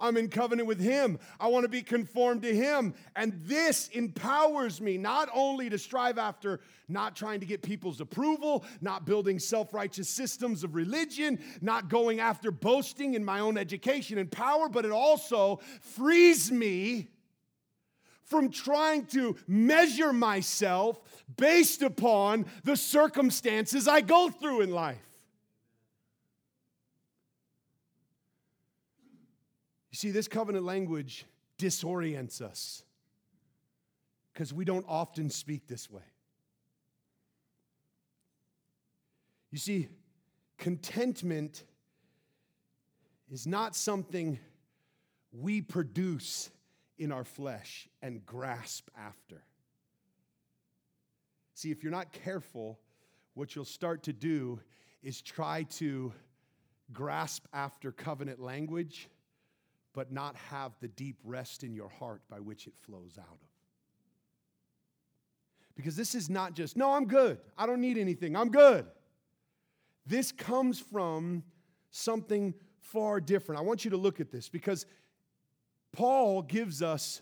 I'm 0.00 0.16
in 0.16 0.28
covenant 0.28 0.68
with 0.68 0.78
Him. 0.78 1.18
I 1.40 1.48
want 1.48 1.64
to 1.64 1.68
be 1.68 1.82
conformed 1.82 2.42
to 2.42 2.54
Him. 2.54 2.94
And 3.16 3.32
this 3.46 3.88
empowers 3.88 4.80
me 4.80 4.96
not 4.96 5.28
only 5.34 5.70
to 5.70 5.78
strive 5.78 6.18
after 6.18 6.60
not 6.86 7.16
trying 7.16 7.40
to 7.40 7.46
get 7.46 7.62
people's 7.62 8.00
approval, 8.00 8.64
not 8.80 9.06
building 9.06 9.38
self 9.38 9.74
righteous 9.74 10.08
systems 10.08 10.62
of 10.62 10.74
religion, 10.74 11.40
not 11.60 11.88
going 11.88 12.20
after 12.20 12.50
boasting 12.50 13.14
in 13.14 13.24
my 13.24 13.40
own 13.40 13.58
education 13.58 14.18
and 14.18 14.30
power, 14.30 14.68
but 14.68 14.84
it 14.84 14.92
also 14.92 15.60
frees 15.80 16.52
me 16.52 17.08
from 18.22 18.50
trying 18.50 19.06
to 19.06 19.34
measure 19.48 20.12
myself 20.12 21.00
based 21.38 21.80
upon 21.80 22.44
the 22.62 22.76
circumstances 22.76 23.88
I 23.88 24.02
go 24.02 24.28
through 24.28 24.60
in 24.60 24.70
life. 24.70 25.07
See, 29.98 30.12
this 30.12 30.28
covenant 30.28 30.64
language 30.64 31.26
disorients 31.58 32.40
us 32.40 32.84
because 34.32 34.54
we 34.54 34.64
don't 34.64 34.86
often 34.88 35.28
speak 35.28 35.66
this 35.66 35.90
way. 35.90 36.04
You 39.50 39.58
see, 39.58 39.88
contentment 40.56 41.64
is 43.28 43.44
not 43.44 43.74
something 43.74 44.38
we 45.32 45.62
produce 45.62 46.48
in 46.96 47.10
our 47.10 47.24
flesh 47.24 47.88
and 48.00 48.24
grasp 48.24 48.88
after. 48.96 49.42
See, 51.54 51.72
if 51.72 51.82
you're 51.82 51.90
not 51.90 52.12
careful, 52.12 52.78
what 53.34 53.56
you'll 53.56 53.64
start 53.64 54.04
to 54.04 54.12
do 54.12 54.60
is 55.02 55.20
try 55.20 55.64
to 55.64 56.12
grasp 56.92 57.46
after 57.52 57.90
covenant 57.90 58.38
language 58.38 59.08
but 59.98 60.12
not 60.12 60.36
have 60.36 60.70
the 60.80 60.86
deep 60.86 61.16
rest 61.24 61.64
in 61.64 61.74
your 61.74 61.88
heart 61.88 62.22
by 62.30 62.38
which 62.38 62.68
it 62.68 62.74
flows 62.76 63.18
out 63.18 63.26
of. 63.32 63.48
Because 65.74 65.96
this 65.96 66.14
is 66.14 66.30
not 66.30 66.54
just, 66.54 66.76
no, 66.76 66.92
I'm 66.92 67.06
good. 67.06 67.40
I 67.56 67.66
don't 67.66 67.80
need 67.80 67.98
anything. 67.98 68.36
I'm 68.36 68.50
good. 68.50 68.86
This 70.06 70.30
comes 70.30 70.78
from 70.78 71.42
something 71.90 72.54
far 72.78 73.20
different. 73.20 73.60
I 73.60 73.64
want 73.64 73.84
you 73.84 73.90
to 73.90 73.96
look 73.96 74.20
at 74.20 74.30
this 74.30 74.48
because 74.48 74.86
Paul 75.90 76.42
gives 76.42 76.80
us 76.80 77.20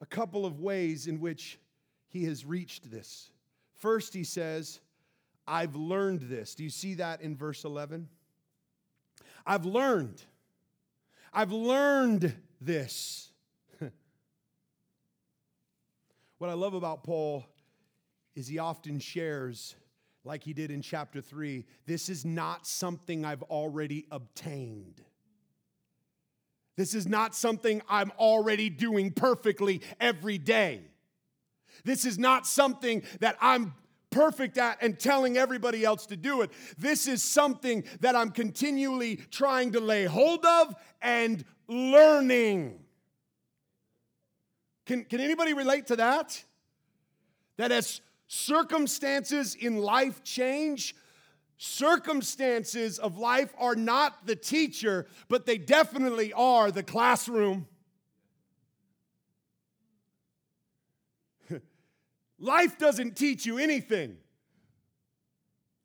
a 0.00 0.06
couple 0.06 0.46
of 0.46 0.60
ways 0.60 1.08
in 1.08 1.18
which 1.18 1.58
he 2.06 2.26
has 2.26 2.44
reached 2.44 2.92
this. 2.92 3.32
First, 3.72 4.14
he 4.14 4.22
says, 4.22 4.78
I've 5.48 5.74
learned 5.74 6.20
this. 6.20 6.54
Do 6.54 6.62
you 6.62 6.70
see 6.70 6.94
that 6.94 7.22
in 7.22 7.34
verse 7.36 7.64
11? 7.64 8.08
I've 9.44 9.64
learned. 9.64 10.22
I've 11.34 11.52
learned 11.52 12.32
this. 12.60 13.32
what 16.38 16.48
I 16.48 16.52
love 16.52 16.74
about 16.74 17.02
Paul 17.02 17.44
is 18.36 18.46
he 18.46 18.60
often 18.60 19.00
shares, 19.00 19.74
like 20.24 20.44
he 20.44 20.52
did 20.52 20.70
in 20.70 20.80
chapter 20.80 21.20
3, 21.20 21.66
this 21.86 22.08
is 22.08 22.24
not 22.24 22.66
something 22.66 23.24
I've 23.24 23.42
already 23.42 24.06
obtained. 24.12 25.02
This 26.76 26.94
is 26.94 27.06
not 27.06 27.34
something 27.34 27.82
I'm 27.88 28.12
already 28.18 28.70
doing 28.70 29.10
perfectly 29.10 29.82
every 30.00 30.38
day. 30.38 30.82
This 31.84 32.04
is 32.04 32.18
not 32.18 32.46
something 32.46 33.02
that 33.20 33.36
I'm 33.40 33.74
perfect 34.14 34.56
at 34.58 34.78
and 34.80 34.98
telling 34.98 35.36
everybody 35.36 35.84
else 35.84 36.06
to 36.06 36.16
do 36.16 36.42
it. 36.42 36.50
This 36.78 37.08
is 37.08 37.22
something 37.22 37.82
that 38.00 38.14
I'm 38.14 38.30
continually 38.30 39.16
trying 39.16 39.72
to 39.72 39.80
lay 39.80 40.04
hold 40.04 40.46
of 40.46 40.74
and 41.02 41.44
learning. 41.66 42.78
Can, 44.86 45.04
can 45.04 45.20
anybody 45.20 45.52
relate 45.52 45.88
to 45.88 45.96
that? 45.96 46.44
That 47.56 47.72
as 47.72 48.00
circumstances 48.28 49.56
in 49.56 49.78
life 49.78 50.22
change, 50.22 50.94
circumstances 51.56 53.00
of 53.00 53.18
life 53.18 53.52
are 53.58 53.74
not 53.74 54.26
the 54.26 54.36
teacher, 54.36 55.06
but 55.28 55.44
they 55.44 55.58
definitely 55.58 56.32
are 56.32 56.70
the 56.70 56.82
classroom. 56.84 57.66
Life 62.38 62.78
doesn't 62.78 63.16
teach 63.16 63.46
you 63.46 63.58
anything. 63.58 64.16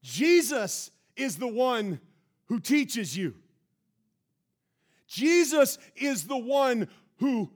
Jesus 0.01 0.91
is 1.15 1.37
the 1.37 1.47
one 1.47 1.99
who 2.45 2.59
teaches 2.59 3.15
you. 3.15 3.35
Jesus 5.07 5.77
is 5.95 6.25
the 6.25 6.37
one 6.37 6.87
who 7.17 7.51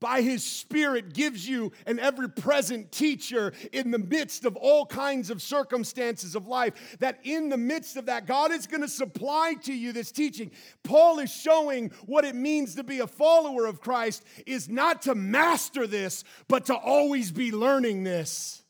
by 0.00 0.20
his 0.20 0.44
spirit 0.44 1.14
gives 1.14 1.48
you 1.48 1.72
an 1.86 1.98
ever 1.98 2.28
present 2.28 2.92
teacher 2.92 3.52
in 3.72 3.90
the 3.90 3.98
midst 3.98 4.44
of 4.44 4.56
all 4.56 4.84
kinds 4.84 5.30
of 5.30 5.40
circumstances 5.40 6.34
of 6.34 6.46
life 6.46 6.96
that 6.98 7.18
in 7.22 7.48
the 7.48 7.56
midst 7.56 7.96
of 7.96 8.06
that 8.06 8.26
god 8.26 8.52
is 8.52 8.66
going 8.66 8.80
to 8.80 8.88
supply 8.88 9.54
to 9.62 9.72
you 9.72 9.92
this 9.92 10.12
teaching. 10.12 10.50
Paul 10.82 11.20
is 11.20 11.32
showing 11.32 11.90
what 12.06 12.24
it 12.24 12.34
means 12.34 12.74
to 12.74 12.84
be 12.84 13.00
a 13.00 13.06
follower 13.06 13.66
of 13.66 13.80
christ 13.80 14.24
is 14.46 14.68
not 14.68 15.02
to 15.02 15.14
master 15.14 15.86
this 15.86 16.24
but 16.48 16.66
to 16.66 16.74
always 16.74 17.32
be 17.32 17.52
learning 17.52 18.04
this. 18.04 18.62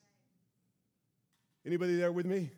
Anybody 1.67 1.97
there 1.97 2.13
with 2.13 2.27
me? 2.27 2.51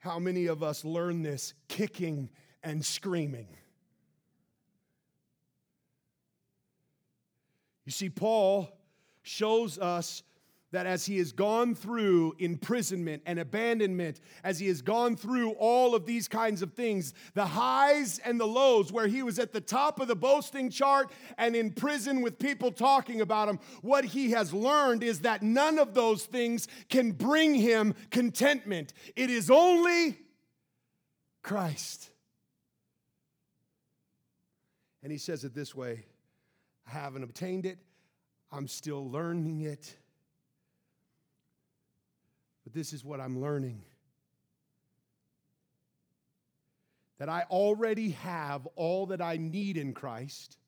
How 0.00 0.18
many 0.18 0.46
of 0.46 0.64
us 0.64 0.84
learn 0.84 1.22
this 1.22 1.54
kicking 1.68 2.28
and 2.62 2.84
screaming 2.84 3.46
You 7.84 7.92
see, 7.92 8.08
Paul 8.08 8.68
shows 9.22 9.78
us 9.78 10.22
that 10.72 10.86
as 10.86 11.04
he 11.04 11.18
has 11.18 11.32
gone 11.32 11.74
through 11.74 12.34
imprisonment 12.38 13.22
and 13.26 13.38
abandonment, 13.38 14.20
as 14.42 14.58
he 14.58 14.68
has 14.68 14.80
gone 14.80 15.16
through 15.16 15.50
all 15.52 15.94
of 15.94 16.06
these 16.06 16.26
kinds 16.26 16.62
of 16.62 16.72
things, 16.72 17.12
the 17.34 17.44
highs 17.44 18.18
and 18.20 18.40
the 18.40 18.46
lows, 18.46 18.90
where 18.90 19.06
he 19.06 19.22
was 19.22 19.38
at 19.38 19.52
the 19.52 19.60
top 19.60 20.00
of 20.00 20.08
the 20.08 20.16
boasting 20.16 20.70
chart 20.70 21.12
and 21.36 21.54
in 21.54 21.70
prison 21.70 22.22
with 22.22 22.38
people 22.38 22.72
talking 22.72 23.20
about 23.20 23.48
him, 23.48 23.60
what 23.82 24.04
he 24.04 24.30
has 24.30 24.54
learned 24.54 25.02
is 25.02 25.20
that 25.20 25.42
none 25.42 25.78
of 25.78 25.92
those 25.92 26.24
things 26.24 26.66
can 26.88 27.12
bring 27.12 27.54
him 27.54 27.94
contentment. 28.10 28.94
It 29.14 29.28
is 29.28 29.50
only 29.50 30.18
Christ. 31.42 32.08
And 35.02 35.12
he 35.12 35.18
says 35.18 35.44
it 35.44 35.54
this 35.54 35.74
way 35.74 36.06
I 36.86 36.90
haven't 36.90 37.22
obtained 37.22 37.66
it, 37.66 37.78
I'm 38.50 38.68
still 38.68 39.10
learning 39.10 39.62
it. 39.62 39.96
But 42.64 42.74
this 42.74 42.92
is 42.92 43.04
what 43.04 43.20
I'm 43.20 43.40
learning 43.40 43.82
that 47.18 47.28
I 47.28 47.44
already 47.50 48.10
have 48.10 48.66
all 48.74 49.06
that 49.06 49.22
I 49.22 49.36
need 49.36 49.76
in 49.76 49.94
Christ, 49.94 50.58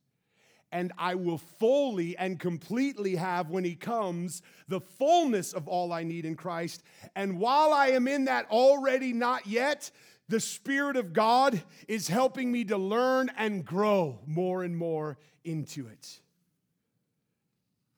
and 0.71 0.93
I 0.97 1.17
will 1.17 1.39
fully 1.39 2.17
and 2.17 2.39
completely 2.39 3.17
have 3.17 3.51
when 3.51 3.65
He 3.65 3.75
comes 3.75 4.41
the 4.69 4.81
fullness 4.81 5.53
of 5.53 5.67
all 5.67 5.93
I 5.93 6.05
need 6.05 6.25
in 6.25 6.37
Christ. 6.37 6.85
And 7.17 7.41
while 7.41 7.73
I 7.73 7.89
am 7.89 8.07
in 8.07 8.27
that 8.27 8.49
already 8.51 9.13
not 9.13 9.49
yet, 9.49 9.91
the 10.29 10.41
Spirit 10.41 10.97
of 10.97 11.13
God 11.13 11.63
is 11.87 12.09
helping 12.09 12.51
me 12.51 12.65
to 12.65 12.77
learn 12.77 13.31
and 13.37 13.65
grow 13.65 14.21
more 14.27 14.63
and 14.63 14.77
more 14.77 15.19
into 15.45 15.87
it. 15.87 16.21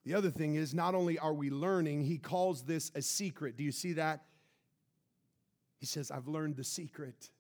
The 0.05 0.15
other 0.15 0.31
thing 0.31 0.55
is, 0.55 0.75
not 0.75 0.95
only 0.95 1.19
are 1.19 1.35
we 1.35 1.51
learning, 1.51 2.03
he 2.03 2.19
calls 2.19 2.63
this 2.63 2.93
a 2.95 3.03
secret. 3.03 3.57
Do 3.57 3.65
you 3.65 3.73
see 3.73 3.95
that? 3.95 4.25
He 5.79 5.87
says, 5.87 6.11
I've 6.11 6.29
learned 6.29 6.57
the 6.57 6.65
secret. 6.65 7.31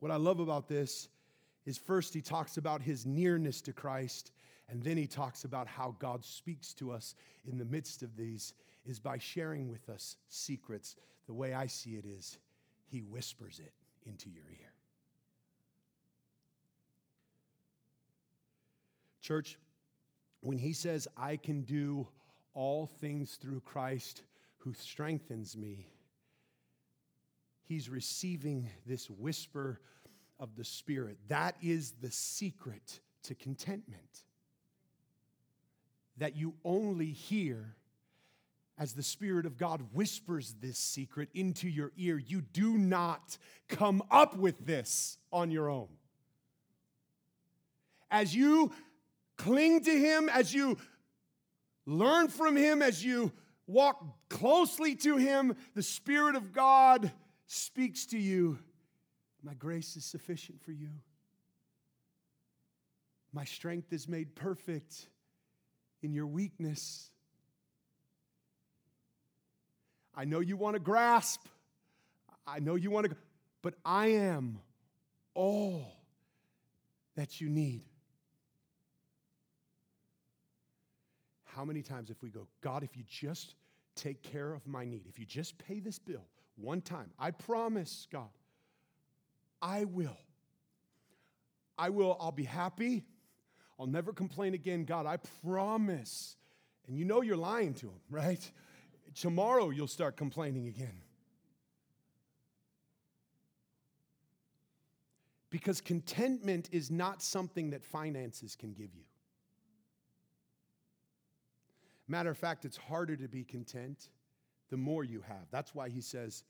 What 0.00 0.12
I 0.12 0.16
love 0.16 0.38
about 0.40 0.68
this 0.68 1.08
is 1.66 1.76
first, 1.76 2.14
he 2.14 2.22
talks 2.22 2.56
about 2.56 2.80
his 2.80 3.04
nearness 3.04 3.60
to 3.62 3.72
Christ, 3.72 4.30
and 4.68 4.82
then 4.82 4.96
he 4.96 5.06
talks 5.06 5.44
about 5.44 5.66
how 5.66 5.96
God 5.98 6.24
speaks 6.24 6.72
to 6.74 6.92
us 6.92 7.14
in 7.44 7.58
the 7.58 7.64
midst 7.64 8.02
of 8.02 8.16
these, 8.16 8.54
is 8.86 8.98
by 8.98 9.18
sharing 9.18 9.68
with 9.68 9.88
us 9.88 10.16
secrets. 10.28 10.96
The 11.26 11.34
way 11.34 11.52
I 11.52 11.66
see 11.66 11.96
it 11.96 12.04
is, 12.06 12.38
he 12.90 13.00
whispers 13.00 13.60
it 13.60 13.72
into 14.06 14.30
your 14.30 14.44
ear. 14.50 14.72
Church, 19.20 19.58
when 20.40 20.58
he 20.58 20.72
says, 20.72 21.06
I 21.16 21.36
can 21.36 21.62
do 21.62 22.08
all 22.54 22.86
things 22.86 23.34
through 23.34 23.60
Christ 23.60 24.22
who 24.58 24.72
strengthens 24.72 25.56
me, 25.56 25.86
he's 27.64 27.90
receiving 27.90 28.68
this 28.86 29.10
whisper 29.10 29.80
of 30.40 30.56
the 30.56 30.64
Spirit. 30.64 31.18
That 31.28 31.56
is 31.62 31.92
the 32.00 32.10
secret 32.10 33.00
to 33.24 33.34
contentment. 33.34 34.24
That 36.16 36.36
you 36.36 36.54
only 36.64 37.12
hear 37.12 37.76
as 38.78 38.92
the 38.92 39.02
Spirit 39.02 39.44
of 39.44 39.56
God 39.56 39.82
whispers 39.92 40.54
this 40.60 40.78
secret 40.78 41.28
into 41.34 41.68
your 41.68 41.92
ear. 41.96 42.18
You 42.18 42.40
do 42.40 42.78
not 42.78 43.36
come 43.68 44.02
up 44.10 44.36
with 44.36 44.66
this 44.66 45.18
on 45.32 45.50
your 45.50 45.68
own. 45.68 45.88
As 48.10 48.34
you 48.34 48.72
cling 49.36 49.82
to 49.84 49.90
Him, 49.90 50.28
as 50.28 50.54
you 50.54 50.78
learn 51.86 52.28
from 52.28 52.56
Him, 52.56 52.80
as 52.80 53.04
you 53.04 53.32
walk 53.66 54.02
closely 54.28 54.94
to 54.96 55.16
Him, 55.16 55.56
the 55.74 55.82
Spirit 55.82 56.36
of 56.36 56.52
God 56.52 57.10
speaks 57.46 58.06
to 58.06 58.18
you. 58.18 58.58
My 59.42 59.54
grace 59.54 59.96
is 59.96 60.04
sufficient 60.04 60.62
for 60.62 60.72
you. 60.72 60.90
My 63.32 63.44
strength 63.44 63.92
is 63.92 64.08
made 64.08 64.34
perfect 64.34 65.08
in 66.02 66.12
your 66.12 66.26
weakness. 66.26 67.10
I 70.18 70.24
know 70.24 70.40
you 70.40 70.56
want 70.56 70.74
to 70.74 70.80
grasp. 70.80 71.46
I 72.44 72.58
know 72.58 72.74
you 72.74 72.90
want 72.90 73.08
to, 73.08 73.16
but 73.62 73.74
I 73.84 74.08
am 74.08 74.58
all 75.32 75.94
that 77.14 77.40
you 77.40 77.48
need. 77.48 77.84
How 81.44 81.64
many 81.64 81.82
times 81.82 82.10
if 82.10 82.20
we 82.20 82.30
go, 82.30 82.48
God, 82.62 82.82
if 82.82 82.96
you 82.96 83.04
just 83.08 83.54
take 83.94 84.20
care 84.24 84.52
of 84.52 84.66
my 84.66 84.84
need, 84.84 85.04
if 85.08 85.20
you 85.20 85.24
just 85.24 85.56
pay 85.56 85.78
this 85.78 86.00
bill 86.00 86.26
one 86.56 86.80
time, 86.80 87.10
I 87.16 87.30
promise, 87.30 88.08
God, 88.10 88.28
I 89.62 89.84
will. 89.84 90.18
I 91.78 91.90
will, 91.90 92.16
I'll 92.18 92.32
be 92.32 92.44
happy. 92.44 93.04
I'll 93.78 93.86
never 93.86 94.12
complain 94.12 94.54
again. 94.54 94.84
God, 94.84 95.06
I 95.06 95.18
promise. 95.44 96.34
And 96.88 96.98
you 96.98 97.04
know 97.04 97.22
you're 97.22 97.36
lying 97.36 97.74
to 97.74 97.86
him, 97.86 98.00
right? 98.10 98.50
Tomorrow 99.20 99.70
you'll 99.70 99.88
start 99.88 100.16
complaining 100.16 100.68
again. 100.68 101.02
Because 105.50 105.80
contentment 105.80 106.68
is 106.70 106.90
not 106.90 107.20
something 107.20 107.70
that 107.70 107.82
finances 107.82 108.54
can 108.54 108.72
give 108.72 108.94
you. 108.94 109.02
Matter 112.06 112.30
of 112.30 112.38
fact, 112.38 112.64
it's 112.64 112.76
harder 112.76 113.16
to 113.16 113.26
be 113.26 113.42
content 113.42 114.08
the 114.70 114.76
more 114.76 115.02
you 115.02 115.22
have. 115.26 115.46
That's 115.50 115.74
why 115.74 115.88
he 115.88 116.00
says, 116.00 116.44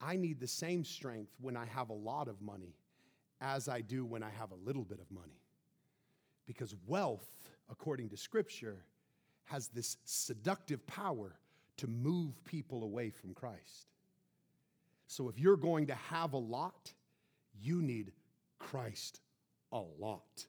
I 0.00 0.16
need 0.16 0.40
the 0.40 0.46
same 0.46 0.84
strength 0.84 1.32
when 1.40 1.56
I 1.56 1.66
have 1.66 1.90
a 1.90 1.94
lot 1.94 2.26
of 2.26 2.40
money 2.40 2.74
as 3.40 3.68
I 3.68 3.82
do 3.82 4.06
when 4.06 4.22
I 4.22 4.30
have 4.30 4.52
a 4.52 4.66
little 4.66 4.84
bit 4.84 4.98
of 4.98 5.10
money. 5.10 5.40
Because 6.46 6.74
wealth, 6.86 7.28
according 7.70 8.08
to 8.10 8.16
Scripture, 8.16 8.84
has 9.44 9.68
this 9.68 9.98
seductive 10.04 10.86
power 10.86 11.36
to 11.82 11.88
move 11.88 12.44
people 12.44 12.84
away 12.84 13.10
from 13.10 13.34
Christ. 13.34 13.88
So 15.08 15.28
if 15.28 15.36
you're 15.36 15.56
going 15.56 15.88
to 15.88 15.96
have 15.96 16.32
a 16.32 16.38
lot, 16.38 16.92
you 17.60 17.82
need 17.82 18.12
Christ 18.60 19.20
a 19.72 19.82
lot 19.98 20.46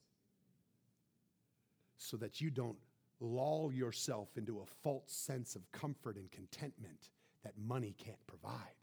so 1.97 2.17
that 2.17 2.39
you 2.39 2.51
don't 2.51 2.77
lull 3.19 3.71
yourself 3.73 4.29
into 4.37 4.59
a 4.59 4.65
false 4.83 5.11
sense 5.11 5.55
of 5.55 5.71
comfort 5.71 6.17
and 6.17 6.29
contentment 6.29 7.09
that 7.43 7.53
money 7.57 7.95
can't 7.97 8.27
provide. 8.27 8.77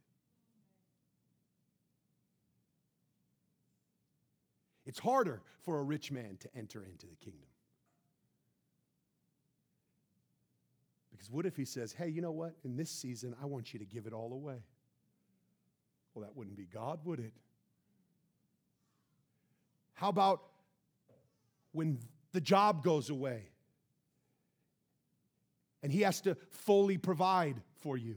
It's 4.86 4.98
harder 4.98 5.40
for 5.60 5.78
a 5.78 5.84
rich 5.84 6.10
man 6.10 6.36
to 6.40 6.48
enter 6.56 6.84
into 6.84 7.06
the 7.06 7.14
kingdom. 7.14 7.49
Because 11.20 11.30
what 11.30 11.44
if 11.44 11.54
he 11.54 11.66
says, 11.66 11.92
hey, 11.92 12.08
you 12.08 12.22
know 12.22 12.30
what? 12.30 12.54
In 12.64 12.78
this 12.78 12.90
season, 12.90 13.36
I 13.42 13.44
want 13.44 13.74
you 13.74 13.78
to 13.78 13.84
give 13.84 14.06
it 14.06 14.14
all 14.14 14.32
away? 14.32 14.64
Well, 16.14 16.24
that 16.24 16.34
wouldn't 16.34 16.56
be 16.56 16.64
God, 16.64 17.00
would 17.04 17.20
it? 17.20 17.34
How 19.92 20.08
about 20.08 20.40
when 21.72 21.98
the 22.32 22.40
job 22.40 22.82
goes 22.82 23.10
away 23.10 23.42
and 25.82 25.92
He 25.92 26.00
has 26.00 26.22
to 26.22 26.38
fully 26.48 26.96
provide 26.96 27.60
for 27.80 27.98
you. 27.98 28.16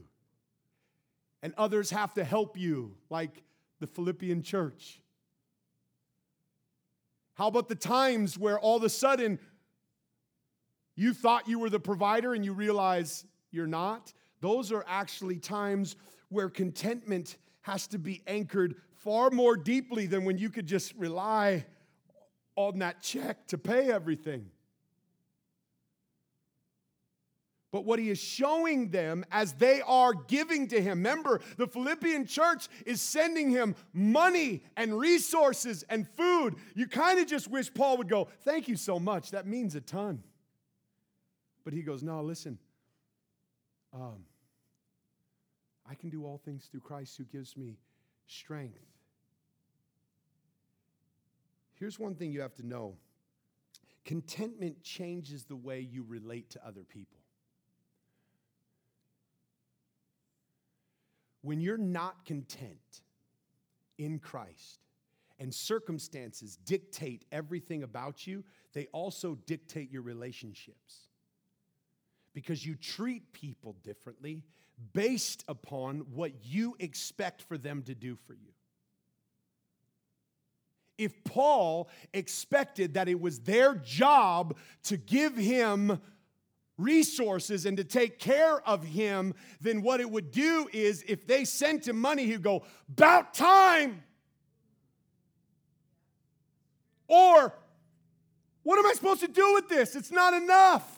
And 1.42 1.52
others 1.58 1.90
have 1.90 2.14
to 2.14 2.24
help 2.24 2.56
you, 2.58 2.96
like 3.10 3.42
the 3.80 3.86
Philippian 3.86 4.42
church. 4.42 5.02
How 7.34 7.48
about 7.48 7.68
the 7.68 7.74
times 7.74 8.38
where 8.38 8.58
all 8.58 8.78
of 8.78 8.82
a 8.82 8.88
sudden 8.88 9.38
you 10.96 11.12
thought 11.12 11.48
you 11.48 11.58
were 11.58 11.70
the 11.70 11.80
provider 11.80 12.34
and 12.34 12.44
you 12.44 12.52
realize 12.52 13.24
you're 13.50 13.66
not? 13.66 14.12
Those 14.40 14.72
are 14.72 14.84
actually 14.86 15.38
times 15.38 15.96
where 16.28 16.48
contentment 16.48 17.36
has 17.62 17.86
to 17.88 17.98
be 17.98 18.22
anchored 18.26 18.76
far 18.96 19.30
more 19.30 19.56
deeply 19.56 20.06
than 20.06 20.24
when 20.24 20.38
you 20.38 20.50
could 20.50 20.66
just 20.66 20.94
rely 20.94 21.64
on 22.56 22.78
that 22.78 23.02
check 23.02 23.46
to 23.48 23.58
pay 23.58 23.90
everything. 23.90 24.50
But 27.74 27.84
what 27.84 27.98
he 27.98 28.08
is 28.08 28.20
showing 28.20 28.90
them 28.90 29.24
as 29.32 29.54
they 29.54 29.82
are 29.82 30.14
giving 30.14 30.68
to 30.68 30.80
him, 30.80 30.98
remember, 30.98 31.40
the 31.56 31.66
Philippian 31.66 32.24
church 32.24 32.68
is 32.86 33.02
sending 33.02 33.50
him 33.50 33.74
money 33.92 34.62
and 34.76 34.96
resources 34.96 35.84
and 35.88 36.06
food. 36.16 36.54
You 36.76 36.86
kind 36.86 37.18
of 37.18 37.26
just 37.26 37.48
wish 37.48 37.74
Paul 37.74 37.96
would 37.98 38.08
go, 38.08 38.28
Thank 38.42 38.68
you 38.68 38.76
so 38.76 39.00
much. 39.00 39.32
That 39.32 39.48
means 39.48 39.74
a 39.74 39.80
ton. 39.80 40.22
But 41.64 41.72
he 41.72 41.82
goes, 41.82 42.02
No, 42.02 42.22
listen. 42.22 42.58
Um, 43.92 44.24
I 45.88 45.94
can 45.94 46.10
do 46.10 46.24
all 46.24 46.40
things 46.44 46.66
through 46.70 46.80
Christ 46.80 47.16
who 47.16 47.24
gives 47.24 47.56
me 47.56 47.78
strength. 48.26 48.80
Here's 51.74 51.98
one 51.98 52.14
thing 52.14 52.32
you 52.32 52.40
have 52.40 52.54
to 52.56 52.66
know 52.66 52.96
contentment 54.04 54.82
changes 54.82 55.44
the 55.44 55.56
way 55.56 55.80
you 55.80 56.04
relate 56.06 56.50
to 56.50 56.66
other 56.66 56.82
people. 56.82 57.18
When 61.42 61.60
you're 61.60 61.76
not 61.76 62.24
content 62.24 63.02
in 63.98 64.18
Christ 64.18 64.80
and 65.38 65.52
circumstances 65.52 66.56
dictate 66.64 67.24
everything 67.32 67.82
about 67.82 68.26
you, 68.26 68.44
they 68.72 68.86
also 68.92 69.34
dictate 69.46 69.90
your 69.90 70.02
relationships. 70.02 71.08
Because 72.34 72.66
you 72.66 72.74
treat 72.74 73.32
people 73.32 73.76
differently 73.84 74.42
based 74.92 75.44
upon 75.48 76.00
what 76.12 76.32
you 76.44 76.76
expect 76.78 77.42
for 77.42 77.56
them 77.56 77.82
to 77.82 77.94
do 77.94 78.16
for 78.26 78.34
you. 78.34 78.50
If 80.98 81.24
Paul 81.24 81.88
expected 82.12 82.94
that 82.94 83.08
it 83.08 83.20
was 83.20 83.40
their 83.40 83.74
job 83.74 84.56
to 84.84 84.96
give 84.96 85.36
him 85.36 86.00
resources 86.76 87.66
and 87.66 87.76
to 87.76 87.84
take 87.84 88.18
care 88.18 88.60
of 88.68 88.84
him, 88.84 89.34
then 89.60 89.82
what 89.82 90.00
it 90.00 90.10
would 90.10 90.30
do 90.30 90.68
is 90.72 91.04
if 91.06 91.26
they 91.26 91.44
sent 91.44 91.88
him 91.88 92.00
money, 92.00 92.26
he'd 92.26 92.42
go, 92.42 92.64
About 92.88 93.34
time! 93.34 94.02
Or, 97.06 97.54
What 98.62 98.78
am 98.78 98.86
I 98.86 98.94
supposed 98.94 99.20
to 99.20 99.28
do 99.28 99.54
with 99.54 99.68
this? 99.68 99.94
It's 99.94 100.10
not 100.10 100.32
enough. 100.32 100.93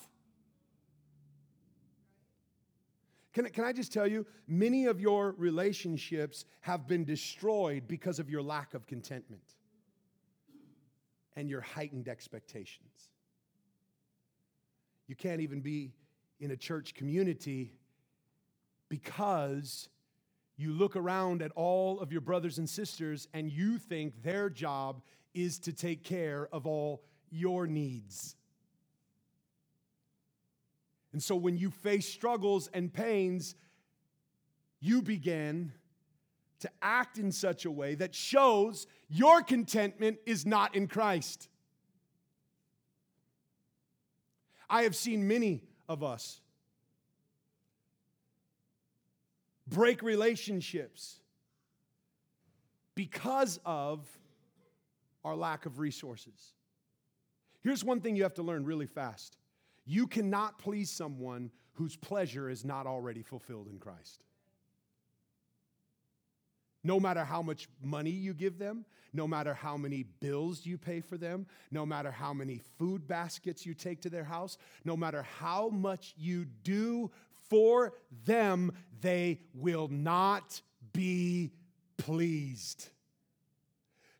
Can, 3.36 3.44
can 3.50 3.64
I 3.64 3.72
just 3.74 3.92
tell 3.92 4.06
you, 4.06 4.24
many 4.48 4.86
of 4.86 4.98
your 4.98 5.34
relationships 5.36 6.46
have 6.62 6.88
been 6.88 7.04
destroyed 7.04 7.86
because 7.86 8.18
of 8.18 8.30
your 8.30 8.40
lack 8.40 8.72
of 8.72 8.86
contentment 8.86 9.42
and 11.36 11.46
your 11.46 11.60
heightened 11.60 12.08
expectations. 12.08 13.10
You 15.06 15.16
can't 15.16 15.42
even 15.42 15.60
be 15.60 15.92
in 16.40 16.52
a 16.52 16.56
church 16.56 16.94
community 16.94 17.74
because 18.88 19.90
you 20.56 20.72
look 20.72 20.96
around 20.96 21.42
at 21.42 21.52
all 21.56 22.00
of 22.00 22.10
your 22.10 22.22
brothers 22.22 22.56
and 22.56 22.66
sisters 22.66 23.28
and 23.34 23.52
you 23.52 23.76
think 23.76 24.22
their 24.22 24.48
job 24.48 25.02
is 25.34 25.58
to 25.58 25.74
take 25.74 26.04
care 26.04 26.48
of 26.54 26.66
all 26.66 27.02
your 27.28 27.66
needs. 27.66 28.34
And 31.12 31.22
so 31.22 31.36
when 31.36 31.56
you 31.56 31.70
face 31.70 32.08
struggles 32.08 32.68
and 32.72 32.92
pains, 32.92 33.54
you 34.80 35.02
begin 35.02 35.72
to 36.60 36.70
act 36.82 37.18
in 37.18 37.32
such 37.32 37.64
a 37.64 37.70
way 37.70 37.94
that 37.94 38.14
shows 38.14 38.86
your 39.08 39.42
contentment 39.42 40.18
is 40.26 40.46
not 40.46 40.74
in 40.74 40.88
Christ. 40.88 41.48
I 44.68 44.82
have 44.82 44.96
seen 44.96 45.28
many 45.28 45.62
of 45.88 46.02
us 46.02 46.40
break 49.66 50.02
relationships 50.02 51.20
because 52.94 53.60
of 53.64 54.06
our 55.24 55.36
lack 55.36 55.66
of 55.66 55.78
resources. 55.78 56.54
Here's 57.62 57.84
one 57.84 58.00
thing 58.00 58.16
you 58.16 58.22
have 58.22 58.34
to 58.34 58.42
learn 58.42 58.64
really 58.64 58.86
fast 58.86 59.36
you 59.86 60.06
cannot 60.06 60.58
please 60.58 60.90
someone 60.90 61.50
whose 61.74 61.96
pleasure 61.96 62.50
is 62.50 62.64
not 62.64 62.86
already 62.86 63.22
fulfilled 63.22 63.68
in 63.68 63.78
Christ. 63.78 64.24
No 66.82 67.00
matter 67.00 67.24
how 67.24 67.42
much 67.42 67.68
money 67.82 68.10
you 68.10 68.34
give 68.34 68.58
them, 68.58 68.84
no 69.12 69.26
matter 69.26 69.54
how 69.54 69.76
many 69.76 70.04
bills 70.20 70.66
you 70.66 70.76
pay 70.78 71.00
for 71.00 71.16
them, 71.16 71.46
no 71.70 71.86
matter 71.86 72.10
how 72.10 72.32
many 72.32 72.60
food 72.78 73.06
baskets 73.08 73.64
you 73.64 73.74
take 73.74 74.02
to 74.02 74.10
their 74.10 74.24
house, 74.24 74.58
no 74.84 74.96
matter 74.96 75.22
how 75.22 75.68
much 75.68 76.14
you 76.16 76.44
do 76.62 77.10
for 77.48 77.94
them, 78.24 78.72
they 79.00 79.40
will 79.54 79.88
not 79.88 80.60
be 80.92 81.52
pleased. 81.96 82.88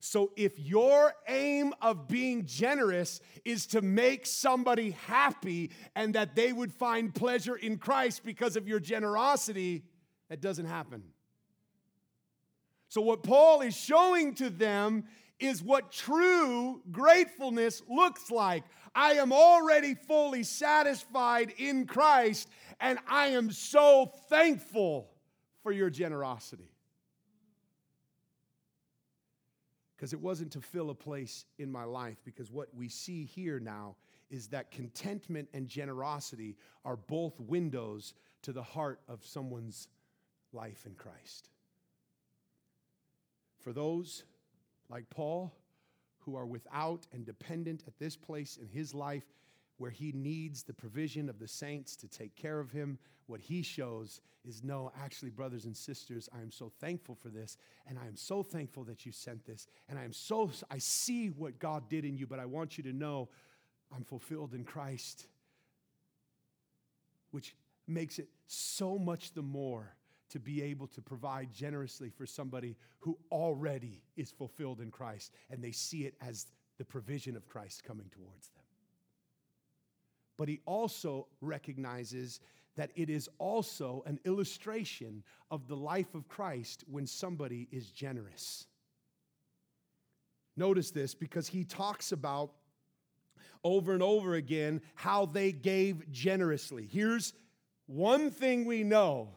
So, 0.08 0.30
if 0.36 0.56
your 0.56 1.12
aim 1.26 1.74
of 1.82 2.06
being 2.06 2.46
generous 2.46 3.20
is 3.44 3.66
to 3.68 3.82
make 3.82 4.24
somebody 4.24 4.92
happy 4.92 5.72
and 5.96 6.14
that 6.14 6.36
they 6.36 6.52
would 6.52 6.72
find 6.72 7.12
pleasure 7.12 7.56
in 7.56 7.76
Christ 7.76 8.22
because 8.24 8.54
of 8.54 8.68
your 8.68 8.78
generosity, 8.78 9.82
that 10.28 10.40
doesn't 10.40 10.66
happen. 10.66 11.02
So, 12.88 13.00
what 13.00 13.24
Paul 13.24 13.62
is 13.62 13.76
showing 13.76 14.36
to 14.36 14.48
them 14.48 15.06
is 15.40 15.60
what 15.60 15.90
true 15.90 16.82
gratefulness 16.92 17.82
looks 17.88 18.30
like. 18.30 18.62
I 18.94 19.14
am 19.14 19.32
already 19.32 19.96
fully 19.96 20.44
satisfied 20.44 21.52
in 21.58 21.84
Christ, 21.84 22.48
and 22.78 23.00
I 23.08 23.30
am 23.30 23.50
so 23.50 24.12
thankful 24.28 25.10
for 25.64 25.72
your 25.72 25.90
generosity. 25.90 26.75
Because 29.96 30.12
it 30.12 30.20
wasn't 30.20 30.52
to 30.52 30.60
fill 30.60 30.90
a 30.90 30.94
place 30.94 31.46
in 31.58 31.72
my 31.72 31.84
life, 31.84 32.18
because 32.24 32.50
what 32.50 32.68
we 32.74 32.88
see 32.88 33.24
here 33.24 33.58
now 33.58 33.96
is 34.30 34.48
that 34.48 34.70
contentment 34.70 35.48
and 35.54 35.68
generosity 35.68 36.56
are 36.84 36.96
both 36.96 37.40
windows 37.40 38.12
to 38.42 38.52
the 38.52 38.62
heart 38.62 39.00
of 39.08 39.24
someone's 39.24 39.88
life 40.52 40.84
in 40.84 40.94
Christ. 40.94 41.48
For 43.60 43.72
those 43.72 44.24
like 44.88 45.08
Paul 45.10 45.52
who 46.20 46.36
are 46.36 46.46
without 46.46 47.06
and 47.12 47.24
dependent 47.24 47.84
at 47.86 47.98
this 47.98 48.16
place 48.16 48.58
in 48.60 48.68
his 48.68 48.94
life 48.94 49.24
where 49.78 49.90
he 49.90 50.12
needs 50.12 50.62
the 50.62 50.72
provision 50.72 51.28
of 51.28 51.38
the 51.38 51.48
saints 51.48 51.96
to 51.96 52.08
take 52.08 52.34
care 52.34 52.58
of 52.58 52.70
him, 52.70 52.98
what 53.26 53.40
he 53.40 53.62
shows 53.62 54.20
is 54.44 54.62
no, 54.62 54.92
actually, 55.02 55.30
brothers 55.30 55.64
and 55.64 55.76
sisters, 55.76 56.28
I 56.32 56.40
am 56.40 56.50
so 56.50 56.72
thankful 56.80 57.16
for 57.16 57.28
this, 57.28 57.56
and 57.86 57.98
I 57.98 58.06
am 58.06 58.16
so 58.16 58.42
thankful 58.42 58.84
that 58.84 59.04
you 59.04 59.12
sent 59.12 59.44
this, 59.44 59.66
and 59.88 59.98
I 59.98 60.04
am 60.04 60.12
so, 60.12 60.50
I 60.70 60.78
see 60.78 61.28
what 61.28 61.58
God 61.58 61.88
did 61.88 62.04
in 62.04 62.16
you, 62.16 62.26
but 62.26 62.38
I 62.38 62.46
want 62.46 62.78
you 62.78 62.84
to 62.84 62.92
know 62.92 63.28
I'm 63.94 64.04
fulfilled 64.04 64.54
in 64.54 64.64
Christ, 64.64 65.26
which 67.32 67.54
makes 67.86 68.18
it 68.18 68.28
so 68.46 68.98
much 68.98 69.32
the 69.32 69.42
more 69.42 69.94
to 70.28 70.40
be 70.40 70.62
able 70.62 70.86
to 70.88 71.00
provide 71.00 71.52
generously 71.52 72.10
for 72.10 72.26
somebody 72.26 72.76
who 72.98 73.16
already 73.30 74.02
is 74.16 74.30
fulfilled 74.30 74.80
in 74.80 74.90
Christ 74.90 75.32
and 75.50 75.62
they 75.62 75.70
see 75.70 76.04
it 76.04 76.14
as 76.20 76.46
the 76.78 76.84
provision 76.84 77.36
of 77.36 77.46
Christ 77.46 77.84
coming 77.84 78.10
towards 78.10 78.48
them. 78.48 78.65
But 80.36 80.48
he 80.48 80.60
also 80.66 81.28
recognizes 81.40 82.40
that 82.76 82.90
it 82.94 83.08
is 83.08 83.28
also 83.38 84.02
an 84.06 84.20
illustration 84.24 85.22
of 85.50 85.66
the 85.66 85.76
life 85.76 86.14
of 86.14 86.28
Christ 86.28 86.84
when 86.90 87.06
somebody 87.06 87.68
is 87.72 87.90
generous. 87.90 88.66
Notice 90.56 90.90
this 90.90 91.14
because 91.14 91.48
he 91.48 91.64
talks 91.64 92.12
about 92.12 92.52
over 93.64 93.92
and 93.92 94.02
over 94.02 94.34
again 94.34 94.80
how 94.94 95.26
they 95.26 95.52
gave 95.52 96.10
generously. 96.10 96.86
Here's 96.90 97.32
one 97.86 98.30
thing 98.30 98.64
we 98.64 98.82
know 98.82 99.28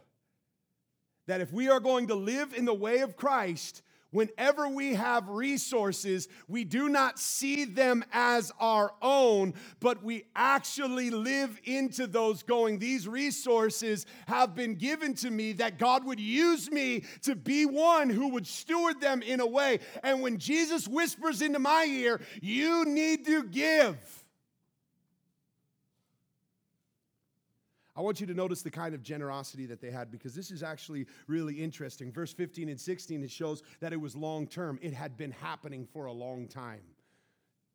that 1.28 1.41
if 1.41 1.54
we 1.54 1.70
are 1.70 1.80
going 1.80 2.08
to 2.08 2.16
live 2.16 2.54
in 2.54 2.66
the 2.66 2.74
way 2.74 3.00
of 3.00 3.16
Christ, 3.16 3.84
whenever 4.12 4.68
we 4.68 4.95
have 4.95 5.30
resources, 5.30 6.28
we 6.47 6.64
do 6.64 6.89
not 6.89 7.20
see 7.20 7.66
them 7.66 8.03
as 8.12 8.51
our 8.60 8.93
own, 9.01 9.53
but 9.80 10.03
we 10.03 10.26
actually 10.36 11.10
live 11.10 11.60
into 11.64 12.07
those 12.07 12.43
going, 12.43 12.80
These 12.80 13.07
resources 13.07 14.05
have 14.28 14.55
been 14.55 14.76
given 14.76 15.14
to 15.16 15.30
me 15.30 15.53
that 15.53 15.78
God 15.80 16.03
would 16.05 16.20
use 16.20 16.72
me 16.72 17.03
to 17.24 17.36
be 17.36 17.66
one 17.66 18.10
who 18.10 18.30
would 18.30 18.47
steward 18.47 18.99
them 19.01 19.22
in 19.22 19.39
a 19.39 19.47
way. 19.47 19.80
And 20.03 20.22
when 20.22 20.38
Jesus 20.38 20.88
whispers 20.88 21.41
into 21.41 21.60
my 21.60 21.86
ear, 21.86 22.22
You 22.41 22.86
need 22.86 23.26
to 23.26 23.43
give 23.43 24.18
I 28.00 28.02
want 28.02 28.22
you 28.22 28.28
to 28.28 28.34
notice 28.34 28.62
the 28.62 28.72
kind 28.72 28.95
of 28.95 29.04
generosity 29.04 29.66
that 29.66 29.82
they 29.82 29.91
had 29.91 30.10
because 30.10 30.34
this 30.34 30.52
is 30.52 30.64
actually 30.64 31.06
really 31.28 31.56
interesting. 31.56 32.14
Verse 32.14 32.32
15 32.32 32.70
and 32.70 32.80
16, 32.80 33.26
it 33.26 33.30
shows 33.30 33.62
that 33.82 33.91
it 33.91 34.00
was 34.00 34.16
long 34.16 34.47
term, 34.47 34.80
it 34.82 34.93
had 34.93 35.18
been 35.18 35.32
happening 35.32 35.86
for 35.86 36.06
a 36.06 36.12
long 36.14 36.47
time. 36.47 36.80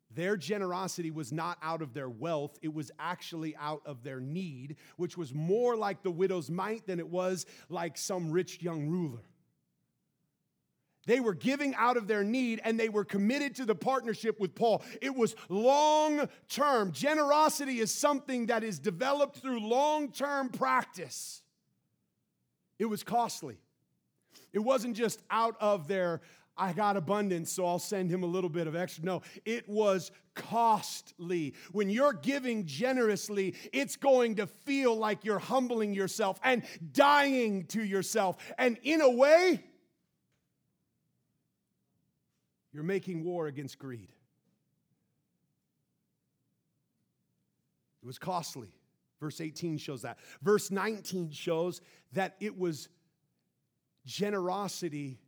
Their 0.09 0.35
generosity 0.35 1.11
was 1.11 1.31
not 1.31 1.59
out 1.61 1.83
of 1.83 1.93
their 1.93 2.09
wealth, 2.09 2.57
it 2.63 2.73
was 2.73 2.89
actually 2.97 3.55
out 3.57 3.83
of 3.85 4.03
their 4.03 4.19
need, 4.19 4.77
which 4.97 5.15
was 5.15 5.31
more 5.31 5.75
like 5.75 6.01
the 6.01 6.09
widow's 6.09 6.49
mite 6.49 6.87
than 6.87 6.97
it 6.97 7.07
was 7.07 7.45
like 7.69 7.95
some 7.95 8.31
rich 8.31 8.63
young 8.63 8.87
ruler. 8.87 9.21
They 11.05 11.19
were 11.19 11.33
giving 11.33 11.75
out 11.75 11.97
of 11.97 12.07
their 12.07 12.23
need 12.23 12.61
and 12.63 12.79
they 12.79 12.89
were 12.89 13.05
committed 13.05 13.55
to 13.55 13.65
the 13.65 13.75
partnership 13.75 14.39
with 14.39 14.55
Paul. 14.55 14.83
It 15.01 15.15
was 15.15 15.35
long 15.49 16.27
term. 16.49 16.91
Generosity 16.91 17.79
is 17.79 17.93
something 17.93 18.47
that 18.47 18.63
is 18.63 18.79
developed 18.79 19.37
through 19.37 19.59
long 19.59 20.11
term 20.11 20.49
practice. 20.49 21.43
It 22.79 22.85
was 22.85 23.03
costly. 23.03 23.57
It 24.51 24.59
wasn't 24.59 24.95
just 24.95 25.21
out 25.29 25.55
of 25.59 25.87
their, 25.87 26.21
I 26.57 26.73
got 26.73 26.97
abundance, 26.97 27.51
so 27.51 27.65
I'll 27.65 27.79
send 27.79 28.09
him 28.09 28.23
a 28.23 28.25
little 28.25 28.49
bit 28.49 28.67
of 28.67 28.75
extra. 28.75 29.03
No, 29.03 29.21
it 29.45 29.67
was 29.69 30.11
costly. 30.33 31.53
When 31.71 31.89
you're 31.89 32.13
giving 32.13 32.65
generously, 32.65 33.55
it's 33.71 33.95
going 33.95 34.35
to 34.35 34.47
feel 34.47 34.95
like 34.95 35.23
you're 35.23 35.39
humbling 35.39 35.93
yourself 35.93 36.39
and 36.43 36.63
dying 36.93 37.65
to 37.67 37.83
yourself. 37.83 38.37
And 38.57 38.77
in 38.83 39.01
a 39.01 39.09
way, 39.09 39.63
you're 42.75 42.83
making 42.83 43.23
war 43.23 43.47
against 43.47 43.79
greed. 43.79 44.11
It 48.03 48.05
was 48.05 48.19
costly. 48.19 48.67
Verse 49.21 49.39
18 49.39 49.77
shows 49.77 50.01
that. 50.01 50.19
Verse 50.41 50.69
19 50.69 51.31
shows 51.31 51.79
that 52.11 52.35
it 52.41 52.59
was 52.59 52.89
generosity 54.05 55.21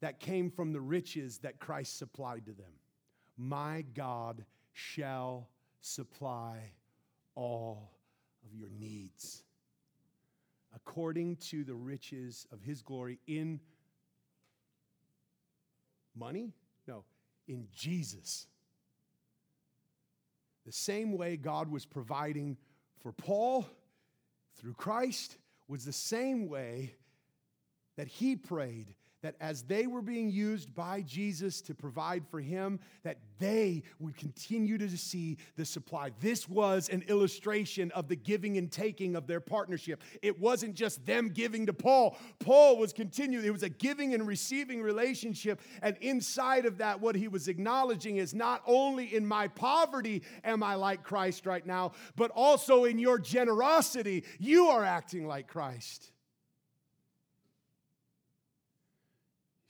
that 0.00 0.18
came 0.18 0.50
from 0.50 0.72
the 0.72 0.80
riches 0.80 1.38
that 1.38 1.60
Christ 1.60 1.96
supplied 1.96 2.46
to 2.46 2.52
them. 2.52 2.72
My 3.36 3.84
God 3.94 4.44
shall 4.72 5.48
supply 5.80 6.72
all 7.36 7.92
of 8.44 8.52
your 8.52 8.70
needs 8.70 9.44
according 10.74 11.36
to 11.36 11.62
the 11.62 11.74
riches 11.74 12.48
of 12.52 12.60
his 12.60 12.82
glory 12.82 13.20
in 13.28 13.60
money? 16.18 16.52
No, 16.86 17.04
in 17.46 17.68
Jesus. 17.74 18.46
The 20.66 20.72
same 20.72 21.16
way 21.16 21.36
God 21.36 21.70
was 21.70 21.86
providing 21.86 22.56
for 23.02 23.12
Paul 23.12 23.66
through 24.56 24.74
Christ 24.74 25.36
was 25.68 25.84
the 25.84 25.92
same 25.92 26.48
way 26.48 26.94
that 27.96 28.08
he 28.08 28.36
prayed 28.36 28.94
that 29.22 29.34
as 29.40 29.62
they 29.62 29.86
were 29.86 30.02
being 30.02 30.30
used 30.30 30.74
by 30.74 31.02
Jesus 31.02 31.60
to 31.62 31.74
provide 31.74 32.26
for 32.28 32.40
him, 32.40 32.78
that 33.02 33.18
they 33.38 33.82
would 33.98 34.16
continue 34.16 34.78
to 34.78 34.96
see 34.96 35.38
the 35.56 35.64
supply. 35.64 36.10
This 36.20 36.48
was 36.48 36.88
an 36.88 37.02
illustration 37.08 37.90
of 37.92 38.08
the 38.08 38.16
giving 38.16 38.58
and 38.58 38.70
taking 38.70 39.16
of 39.16 39.26
their 39.26 39.40
partnership. 39.40 40.02
It 40.22 40.38
wasn't 40.38 40.74
just 40.74 41.04
them 41.04 41.28
giving 41.28 41.66
to 41.66 41.72
Paul. 41.72 42.16
Paul 42.38 42.78
was 42.78 42.92
continuing, 42.92 43.44
it 43.44 43.52
was 43.52 43.62
a 43.62 43.68
giving 43.68 44.14
and 44.14 44.26
receiving 44.26 44.82
relationship. 44.82 45.60
And 45.82 45.96
inside 46.00 46.64
of 46.66 46.78
that, 46.78 47.00
what 47.00 47.14
he 47.14 47.28
was 47.28 47.48
acknowledging 47.48 48.16
is 48.16 48.34
not 48.34 48.62
only 48.66 49.14
in 49.14 49.26
my 49.26 49.48
poverty 49.48 50.22
am 50.44 50.62
I 50.62 50.76
like 50.76 51.02
Christ 51.02 51.46
right 51.46 51.66
now, 51.66 51.92
but 52.16 52.30
also 52.34 52.84
in 52.84 52.98
your 52.98 53.18
generosity, 53.18 54.24
you 54.38 54.68
are 54.68 54.84
acting 54.84 55.26
like 55.26 55.48
Christ. 55.48 56.12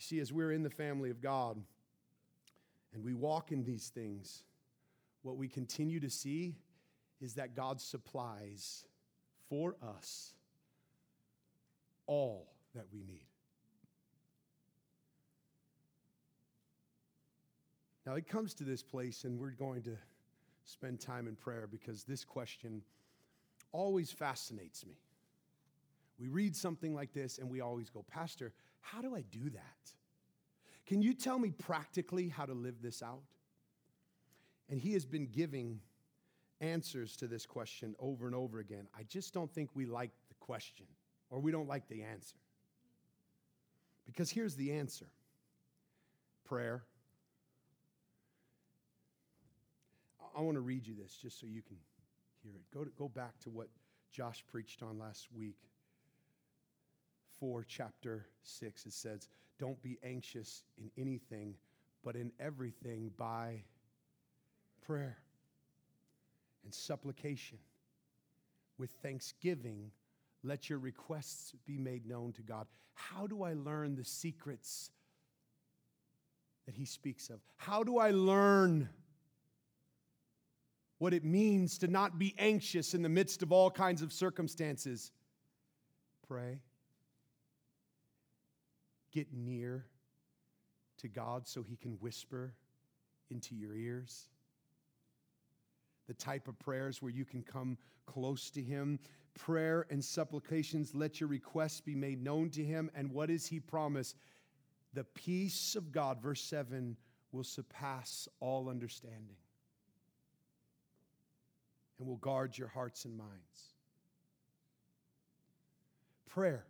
See, 0.08 0.20
as 0.20 0.32
we're 0.32 0.52
in 0.52 0.62
the 0.62 0.70
family 0.70 1.10
of 1.10 1.20
God 1.20 1.60
and 2.94 3.04
we 3.04 3.14
walk 3.14 3.52
in 3.52 3.64
these 3.64 3.88
things, 3.88 4.42
what 5.22 5.36
we 5.36 5.48
continue 5.48 6.00
to 6.00 6.10
see 6.10 6.56
is 7.20 7.34
that 7.34 7.54
God 7.54 7.80
supplies 7.80 8.86
for 9.48 9.76
us 9.82 10.32
all 12.06 12.52
that 12.74 12.86
we 12.92 13.02
need. 13.02 13.26
Now, 18.06 18.14
it 18.14 18.26
comes 18.26 18.54
to 18.54 18.64
this 18.64 18.82
place, 18.82 19.24
and 19.24 19.38
we're 19.38 19.50
going 19.50 19.82
to 19.82 19.96
spend 20.64 21.00
time 21.00 21.28
in 21.28 21.36
prayer 21.36 21.68
because 21.70 22.04
this 22.04 22.24
question 22.24 22.80
always 23.72 24.10
fascinates 24.10 24.86
me. 24.86 24.96
We 26.18 26.28
read 26.28 26.56
something 26.56 26.94
like 26.94 27.12
this, 27.12 27.36
and 27.36 27.50
we 27.50 27.60
always 27.60 27.90
go, 27.90 28.04
Pastor, 28.10 28.54
how 28.80 29.02
do 29.02 29.14
I 29.14 29.22
do 29.30 29.50
that? 29.50 29.92
Can 30.88 31.02
you 31.02 31.12
tell 31.12 31.38
me 31.38 31.50
practically 31.50 32.30
how 32.30 32.46
to 32.46 32.54
live 32.54 32.80
this 32.80 33.02
out? 33.02 33.20
And 34.70 34.80
he 34.80 34.94
has 34.94 35.04
been 35.04 35.26
giving 35.26 35.80
answers 36.62 37.14
to 37.16 37.26
this 37.26 37.44
question 37.44 37.94
over 37.98 38.26
and 38.26 38.34
over 38.34 38.58
again. 38.58 38.88
I 38.98 39.02
just 39.02 39.34
don't 39.34 39.52
think 39.52 39.68
we 39.74 39.84
like 39.84 40.12
the 40.30 40.34
question 40.40 40.86
or 41.28 41.40
we 41.40 41.52
don't 41.52 41.68
like 41.68 41.86
the 41.88 42.02
answer. 42.02 42.38
Because 44.06 44.30
here's 44.30 44.54
the 44.54 44.72
answer 44.72 45.04
prayer. 46.46 46.84
I 50.34 50.40
want 50.40 50.54
to 50.54 50.62
read 50.62 50.86
you 50.86 50.94
this 50.94 51.18
just 51.20 51.38
so 51.38 51.46
you 51.46 51.60
can 51.60 51.76
hear 52.42 52.52
it. 52.54 52.62
Go, 52.72 52.84
to, 52.84 52.90
go 52.98 53.08
back 53.08 53.38
to 53.40 53.50
what 53.50 53.68
Josh 54.10 54.42
preached 54.50 54.82
on 54.82 54.98
last 54.98 55.28
week. 55.36 55.58
4, 57.40 57.66
chapter 57.68 58.24
6, 58.42 58.86
it 58.86 58.92
says, 58.94 59.28
don't 59.58 59.80
be 59.82 59.98
anxious 60.02 60.62
in 60.78 60.90
anything, 60.96 61.54
but 62.04 62.16
in 62.16 62.32
everything 62.38 63.10
by 63.16 63.62
prayer 64.86 65.18
and 66.64 66.72
supplication. 66.72 67.58
With 68.78 68.90
thanksgiving, 69.02 69.90
let 70.44 70.70
your 70.70 70.78
requests 70.78 71.52
be 71.66 71.78
made 71.78 72.06
known 72.06 72.32
to 72.34 72.42
God. 72.42 72.66
How 72.94 73.26
do 73.26 73.42
I 73.42 73.54
learn 73.54 73.96
the 73.96 74.04
secrets 74.04 74.90
that 76.66 76.74
he 76.74 76.84
speaks 76.84 77.28
of? 77.28 77.40
How 77.56 77.82
do 77.82 77.98
I 77.98 78.10
learn 78.12 78.88
what 80.98 81.12
it 81.14 81.24
means 81.24 81.78
to 81.78 81.88
not 81.88 82.18
be 82.18 82.34
anxious 82.38 82.94
in 82.94 83.02
the 83.02 83.08
midst 83.08 83.42
of 83.42 83.52
all 83.52 83.70
kinds 83.70 84.02
of 84.02 84.12
circumstances? 84.12 85.10
Pray 86.28 86.60
get 89.12 89.32
near 89.32 89.86
to 90.98 91.08
God 91.08 91.46
so 91.46 91.62
He 91.62 91.76
can 91.76 91.92
whisper 91.92 92.54
into 93.30 93.54
your 93.54 93.74
ears? 93.74 94.28
The 96.06 96.14
type 96.14 96.48
of 96.48 96.58
prayers 96.58 97.02
where 97.02 97.12
you 97.12 97.24
can 97.24 97.42
come 97.42 97.78
close 98.06 98.50
to 98.50 98.62
Him. 98.62 98.98
Prayer 99.34 99.86
and 99.90 100.04
supplications, 100.04 100.94
let 100.94 101.20
your 101.20 101.28
requests 101.28 101.80
be 101.80 101.94
made 101.94 102.22
known 102.22 102.50
to 102.50 102.64
Him. 102.64 102.90
And 102.94 103.12
what 103.12 103.28
does 103.28 103.46
He 103.46 103.60
promise? 103.60 104.14
The 104.94 105.04
peace 105.04 105.76
of 105.76 105.92
God, 105.92 106.20
verse 106.20 106.40
7, 106.42 106.96
will 107.30 107.44
surpass 107.44 108.26
all 108.40 108.68
understanding 108.68 109.36
and 111.98 112.08
will 112.08 112.16
guard 112.16 112.56
your 112.56 112.68
hearts 112.68 113.04
and 113.04 113.16
minds. 113.16 113.74
Prayer 116.28 116.64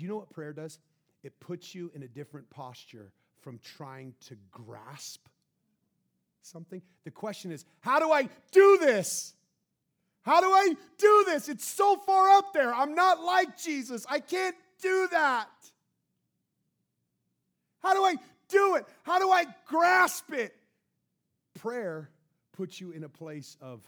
do 0.00 0.04
you 0.04 0.10
know 0.10 0.16
what 0.16 0.30
prayer 0.30 0.54
does? 0.54 0.78
It 1.22 1.38
puts 1.40 1.74
you 1.74 1.92
in 1.94 2.02
a 2.02 2.08
different 2.08 2.48
posture 2.48 3.12
from 3.42 3.60
trying 3.76 4.14
to 4.28 4.36
grasp 4.50 5.26
something. 6.40 6.80
The 7.04 7.10
question 7.10 7.52
is, 7.52 7.66
how 7.80 7.98
do 7.98 8.10
I 8.10 8.30
do 8.50 8.78
this? 8.80 9.34
How 10.22 10.40
do 10.40 10.46
I 10.46 10.74
do 10.96 11.24
this? 11.26 11.50
It's 11.50 11.66
so 11.66 11.96
far 11.96 12.30
up 12.30 12.54
there. 12.54 12.74
I'm 12.74 12.94
not 12.94 13.22
like 13.22 13.58
Jesus. 13.58 14.06
I 14.08 14.20
can't 14.20 14.56
do 14.80 15.08
that. 15.10 15.50
How 17.82 17.92
do 17.92 18.02
I 18.02 18.14
do 18.48 18.76
it? 18.76 18.86
How 19.02 19.18
do 19.18 19.30
I 19.30 19.44
grasp 19.66 20.32
it? 20.32 20.56
Prayer 21.60 22.08
puts 22.52 22.80
you 22.80 22.92
in 22.92 23.04
a 23.04 23.08
place 23.10 23.58
of 23.60 23.86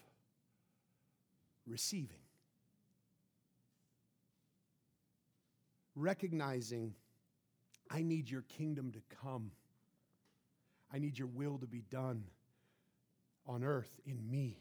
receiving. 1.67 2.22
Recognizing 5.95 6.95
I 7.91 8.03
need 8.03 8.31
your 8.31 8.43
kingdom 8.43 8.93
to 8.93 9.01
come. 9.23 9.51
I 10.93 10.99
need 10.99 11.19
your 11.19 11.29
will 11.29 11.59
to 11.59 11.67
be 11.67 11.83
done 11.91 12.25
on 13.47 13.65
earth 13.65 14.01
in 14.07 14.31
me 14.31 14.59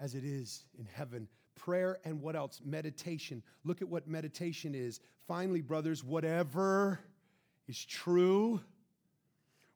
as 0.00 0.14
it 0.14 0.24
is 0.24 0.64
in 0.78 0.86
heaven. 0.86 1.28
Prayer 1.54 1.98
and 2.04 2.20
what 2.20 2.36
else? 2.36 2.60
Meditation. 2.64 3.42
Look 3.64 3.82
at 3.82 3.88
what 3.88 4.06
meditation 4.06 4.74
is. 4.74 5.00
Finally, 5.26 5.60
brothers, 5.60 6.04
whatever 6.04 7.00
is 7.66 7.84
true, 7.84 8.60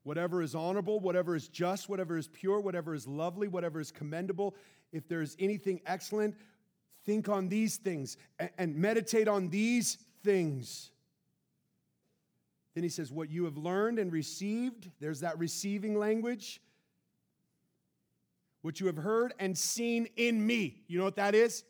whatever 0.04 0.42
is 0.42 0.54
honorable, 0.54 1.00
whatever 1.00 1.34
is 1.36 1.48
just, 1.48 1.88
whatever 1.88 2.16
is 2.16 2.28
pure, 2.28 2.60
whatever 2.60 2.94
is 2.94 3.06
lovely, 3.06 3.48
whatever 3.48 3.80
is 3.80 3.90
commendable, 3.90 4.54
if 4.92 5.08
there's 5.08 5.36
anything 5.38 5.80
excellent, 5.86 6.34
think 7.04 7.28
on 7.28 7.48
these 7.48 7.76
things 7.76 8.16
and, 8.58 8.76
meditate 8.76 9.28
on 9.28 9.48
these 9.48 9.98
things. 10.22 10.90
Then 12.74 12.82
he 12.82 12.88
says, 12.88 13.12
What 13.12 13.30
you 13.30 13.44
have 13.44 13.56
learned 13.56 13.98
and 13.98 14.12
received, 14.12 14.90
there's 15.00 15.20
that 15.20 15.38
receiving 15.38 15.98
language. 15.98 16.60
What 18.62 18.78
you 18.78 18.86
have 18.86 18.96
heard 18.96 19.34
and 19.38 19.58
seen 19.58 20.08
in 20.16 20.46
me. 20.46 20.82
You 20.86 20.98
know 20.98 21.04
what 21.04 21.16
that 21.16 21.34
is? 21.34 21.64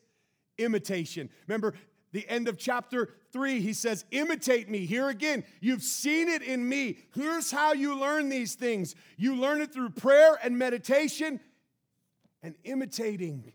Imitation. 0.58 1.30
Remember, 1.46 1.74
the 2.12 2.28
end 2.28 2.46
of 2.46 2.58
chapter 2.58 3.08
three, 3.32 3.60
he 3.60 3.72
says, 3.72 4.04
Imitate 4.10 4.68
me. 4.68 4.84
Here 4.84 5.08
again, 5.08 5.44
you've 5.60 5.82
seen 5.82 6.28
it 6.28 6.42
in 6.42 6.68
me. 6.68 6.98
Here's 7.14 7.50
how 7.50 7.72
you 7.72 7.98
learn 7.98 8.28
these 8.28 8.54
things 8.54 8.94
you 9.16 9.34
learn 9.36 9.60
it 9.60 9.72
through 9.72 9.90
prayer 9.90 10.38
and 10.42 10.58
meditation 10.58 11.40
and 12.42 12.54
imitating 12.64 13.52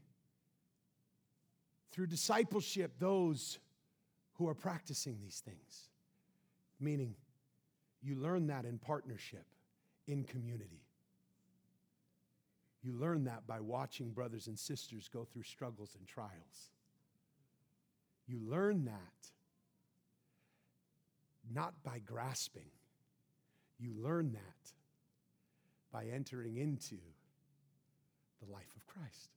through 1.91 2.07
discipleship 2.07 2.93
those 2.99 3.59
who 4.38 4.47
are 4.47 4.53
practicing 4.53 5.17
these 5.21 5.41
things. 5.43 5.89
Meaning, 6.79 7.15
you 8.01 8.15
learn 8.15 8.47
that 8.47 8.65
in 8.65 8.77
partnership, 8.77 9.45
in 10.07 10.23
community. 10.23 10.83
You 12.83 12.93
learn 12.93 13.23
that 13.25 13.47
by 13.47 13.59
watching 13.59 14.11
brothers 14.11 14.47
and 14.47 14.57
sisters 14.57 15.09
go 15.11 15.25
through 15.25 15.43
struggles 15.43 15.95
and 15.97 16.07
trials. 16.07 16.71
You 18.27 18.39
learn 18.47 18.85
that 18.85 19.31
not 21.53 21.73
by 21.83 21.99
grasping, 22.05 22.69
you 23.79 23.93
learn 23.99 24.33
that 24.33 24.71
by 25.91 26.05
entering 26.13 26.57
into 26.57 26.97
the 28.39 28.51
life 28.51 28.71
of 28.75 28.85
Christ. 28.85 29.31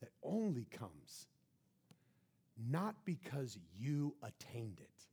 That 0.00 0.10
only 0.22 0.66
comes 0.70 1.26
not 2.56 2.94
because 3.04 3.58
you 3.78 4.14
attained 4.22 4.80
it, 4.80 5.06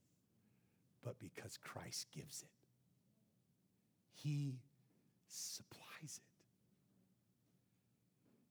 but 1.03 1.19
because 1.19 1.57
Christ 1.57 2.07
gives 2.15 2.41
it. 2.41 2.49
He 4.13 4.55
supplies 5.27 5.81
it. 6.03 6.21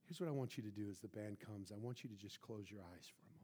Here's 0.06 0.20
what 0.20 0.28
I 0.28 0.32
want 0.32 0.58
you 0.58 0.62
to 0.62 0.70
do 0.70 0.90
as 0.90 0.98
the 0.98 1.08
band 1.08 1.38
comes 1.40 1.72
I 1.72 1.78
want 1.78 2.04
you 2.04 2.10
to 2.10 2.16
just 2.16 2.40
close 2.42 2.70
your 2.70 2.80
eyes 2.80 3.06
for 3.06 3.22
a 3.22 3.32
moment. 3.32 3.42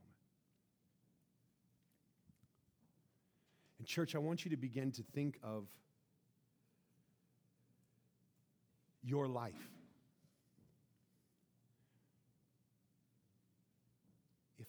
And, 3.79 3.87
church, 3.87 4.15
I 4.15 4.19
want 4.19 4.45
you 4.45 4.51
to 4.51 4.57
begin 4.57 4.93
to 4.93 5.03
think 5.15 5.39
of 5.43 5.67
your 9.03 9.29
life. 9.29 9.78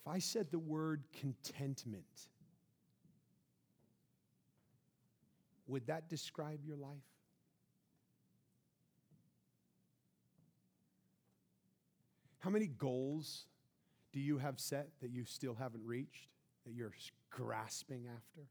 If 0.02 0.08
I 0.08 0.20
said 0.20 0.48
the 0.52 0.60
word 0.60 1.04
contentment, 1.20 2.28
would 5.68 5.88
that 5.88 6.10
describe 6.10 6.66
your 6.66 6.78
life? 6.78 6.98
How 12.40 12.50
many 12.50 12.68
goals 12.68 13.46
do 14.14 14.20
you 14.20 14.38
have 14.38 14.60
set 14.60 14.88
that 15.02 15.12
you 15.12 15.26
still 15.26 15.54
haven't 15.54 15.86
reached, 15.86 16.30
that 16.66 16.74
you're 16.74 16.94
grasping 17.30 18.08
after? 18.08 18.48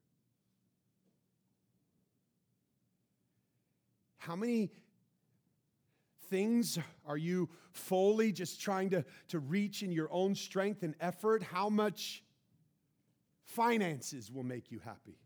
How 4.18 4.36
many 4.36 4.70
things 6.28 6.78
are 7.06 7.16
you 7.16 7.48
fully 7.72 8.32
just 8.32 8.60
trying 8.60 8.90
to, 8.90 9.04
to 9.28 9.38
reach 9.38 9.82
in 9.82 9.92
your 9.92 10.08
own 10.10 10.34
strength 10.34 10.82
and 10.82 10.94
effort? 11.00 11.42
How 11.42 11.68
much 11.68 12.22
finances 13.44 14.30
will 14.30 14.44
make 14.44 14.70
you 14.70 14.80
happy? 14.84 15.18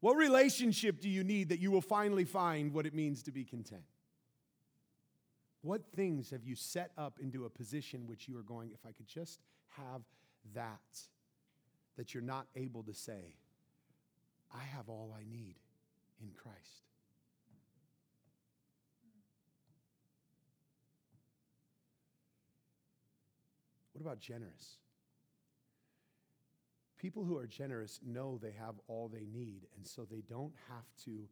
What 0.00 0.16
relationship 0.16 1.00
do 1.00 1.08
you 1.08 1.22
need 1.22 1.48
that 1.50 1.60
you 1.60 1.70
will 1.70 1.80
finally 1.80 2.24
find 2.24 2.72
what 2.72 2.86
it 2.86 2.94
means 2.94 3.22
to 3.24 3.32
be 3.32 3.44
content? 3.44 3.84
What 5.62 5.82
things 5.94 6.30
have 6.30 6.42
you 6.44 6.56
set 6.56 6.90
up 6.98 7.18
into 7.20 7.44
a 7.44 7.50
position 7.50 8.08
which 8.08 8.26
you 8.26 8.36
are 8.36 8.42
going, 8.42 8.72
if 8.74 8.84
I 8.84 8.90
could 8.90 9.06
just 9.06 9.38
have 9.76 10.02
that, 10.54 10.80
that 11.96 12.12
you're 12.12 12.22
not 12.22 12.46
able 12.56 12.82
to 12.82 12.92
say, 12.92 13.36
I 14.52 14.64
have 14.64 14.88
all 14.88 15.14
I 15.16 15.22
need 15.30 15.54
in 16.20 16.32
Christ? 16.34 16.91
What 24.02 24.14
about 24.14 24.20
generous? 24.20 24.78
People 26.98 27.24
who 27.24 27.36
are 27.36 27.46
generous 27.46 28.00
know 28.04 28.36
they 28.42 28.50
have 28.58 28.74
all 28.88 29.06
they 29.08 29.26
need, 29.32 29.68
and 29.76 29.86
so 29.86 30.04
they 30.10 30.22
don't 30.28 30.54
have 30.68 30.84
to 31.04 31.28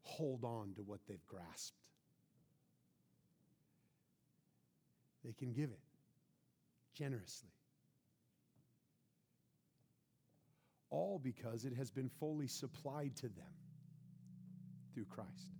hold 0.00 0.44
on 0.44 0.72
to 0.76 0.82
what 0.82 1.00
they've 1.06 1.26
grasped. 1.26 1.76
They 5.22 5.32
can 5.32 5.52
give 5.52 5.68
it 5.68 5.80
generously. 6.94 7.50
All 10.88 11.20
because 11.22 11.66
it 11.66 11.74
has 11.74 11.90
been 11.90 12.08
fully 12.18 12.46
supplied 12.46 13.14
to 13.16 13.28
them 13.28 13.52
through 14.94 15.04
Christ. 15.04 15.52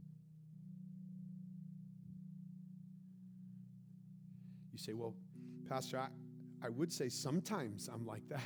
You 4.72 4.78
say, 4.78 4.94
well, 4.94 5.14
Pastor, 5.70 6.00
I, 6.00 6.08
I 6.66 6.68
would 6.68 6.92
say 6.92 7.08
sometimes 7.08 7.88
I'm 7.92 8.04
like 8.04 8.28
that, 8.28 8.42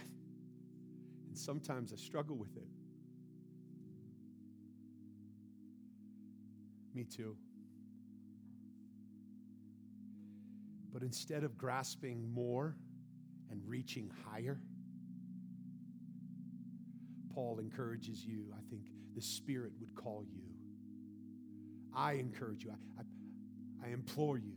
and 1.27 1.37
sometimes 1.37 1.91
I 1.91 1.97
struggle 1.97 2.37
with 2.37 2.55
it. 2.55 2.69
Me 6.95 7.05
too. 7.05 7.35
But 10.93 11.03
instead 11.03 11.45
of 11.45 11.57
grasping 11.57 12.31
more 12.33 12.77
and 13.51 13.63
reaching 13.67 14.13
higher, 14.31 14.61
Paul 17.35 17.59
encourages 17.59 18.23
you. 18.23 18.53
I 18.53 18.61
think 18.69 18.83
the 19.15 19.23
Spirit 19.23 19.73
would 19.81 19.95
call 19.95 20.25
you. 20.31 20.43
I 21.97 22.13
encourage 22.13 22.65
you. 22.65 22.73
I, 22.73 23.01
I, 23.01 23.89
I 23.89 23.93
implore 23.93 24.37
you, 24.37 24.53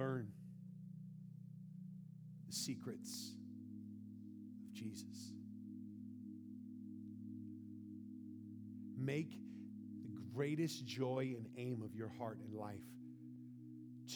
Learn 0.00 0.28
the 2.46 2.54
secrets 2.54 3.34
of 4.64 4.72
Jesus. 4.72 5.34
Make 8.96 9.32
the 10.02 10.08
greatest 10.34 10.86
joy 10.86 11.34
and 11.36 11.46
aim 11.58 11.82
of 11.82 11.94
your 11.94 12.08
heart 12.18 12.38
and 12.38 12.54
life 12.54 12.80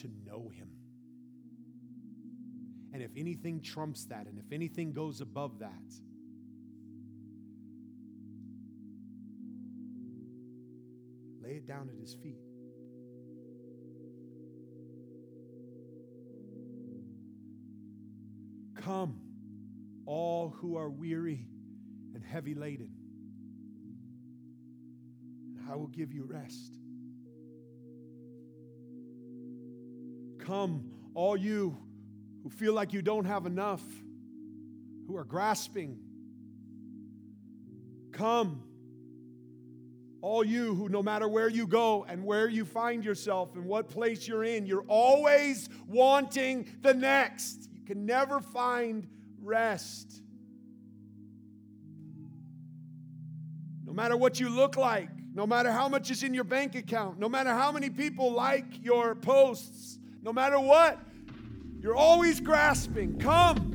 to 0.01 0.09
know 0.25 0.49
Him. 0.49 0.69
And 2.91 3.03
if 3.03 3.11
anything 3.15 3.61
trumps 3.61 4.05
that, 4.05 4.25
and 4.25 4.39
if 4.39 4.51
anything 4.51 4.91
goes 4.91 5.21
above 5.21 5.59
that, 5.59 5.69
lay 11.43 11.57
it 11.57 11.67
down 11.67 11.89
at 11.89 11.99
His 11.99 12.15
feet. 12.15 12.54
Come, 18.85 19.19
all 20.05 20.49
who 20.61 20.77
are 20.77 20.91
weary 20.91 21.47
and 22.13 22.23
heavy 22.23 22.53
laden 22.53 22.91
I 25.67 25.75
will 25.75 25.87
give 25.87 26.13
you 26.13 26.23
rest. 26.23 26.77
Come, 30.45 30.91
all 31.15 31.35
you 31.35 31.75
who 32.43 32.49
feel 32.51 32.73
like 32.73 32.93
you 32.93 33.01
don't 33.01 33.25
have 33.25 33.47
enough, 33.47 33.81
who 35.07 35.17
are 35.17 35.23
grasping. 35.23 35.97
Come, 38.11 38.61
all 40.21 40.43
you 40.43 40.75
who, 40.75 40.89
no 40.89 41.01
matter 41.01 41.27
where 41.27 41.49
you 41.49 41.65
go 41.65 42.05
and 42.07 42.23
where 42.23 42.47
you 42.47 42.63
find 42.63 43.03
yourself 43.03 43.55
and 43.55 43.65
what 43.65 43.89
place 43.89 44.27
you're 44.27 44.43
in, 44.43 44.67
you're 44.67 44.85
always 44.87 45.69
wanting 45.87 46.67
the 46.81 46.93
next. 46.93 47.69
Can 47.85 48.05
never 48.05 48.39
find 48.39 49.07
rest. 49.41 50.21
No 53.85 53.93
matter 53.93 54.17
what 54.17 54.39
you 54.39 54.49
look 54.49 54.75
like, 54.75 55.09
no 55.33 55.45
matter 55.45 55.71
how 55.71 55.87
much 55.87 56.09
is 56.11 56.23
in 56.23 56.33
your 56.33 56.43
bank 56.43 56.75
account, 56.75 57.19
no 57.19 57.29
matter 57.29 57.51
how 57.51 57.71
many 57.71 57.89
people 57.89 58.31
like 58.31 58.83
your 58.83 59.15
posts, 59.15 59.99
no 60.23 60.33
matter 60.33 60.59
what, 60.59 60.99
you're 61.79 61.95
always 61.95 62.39
grasping. 62.39 63.19
Come. 63.19 63.74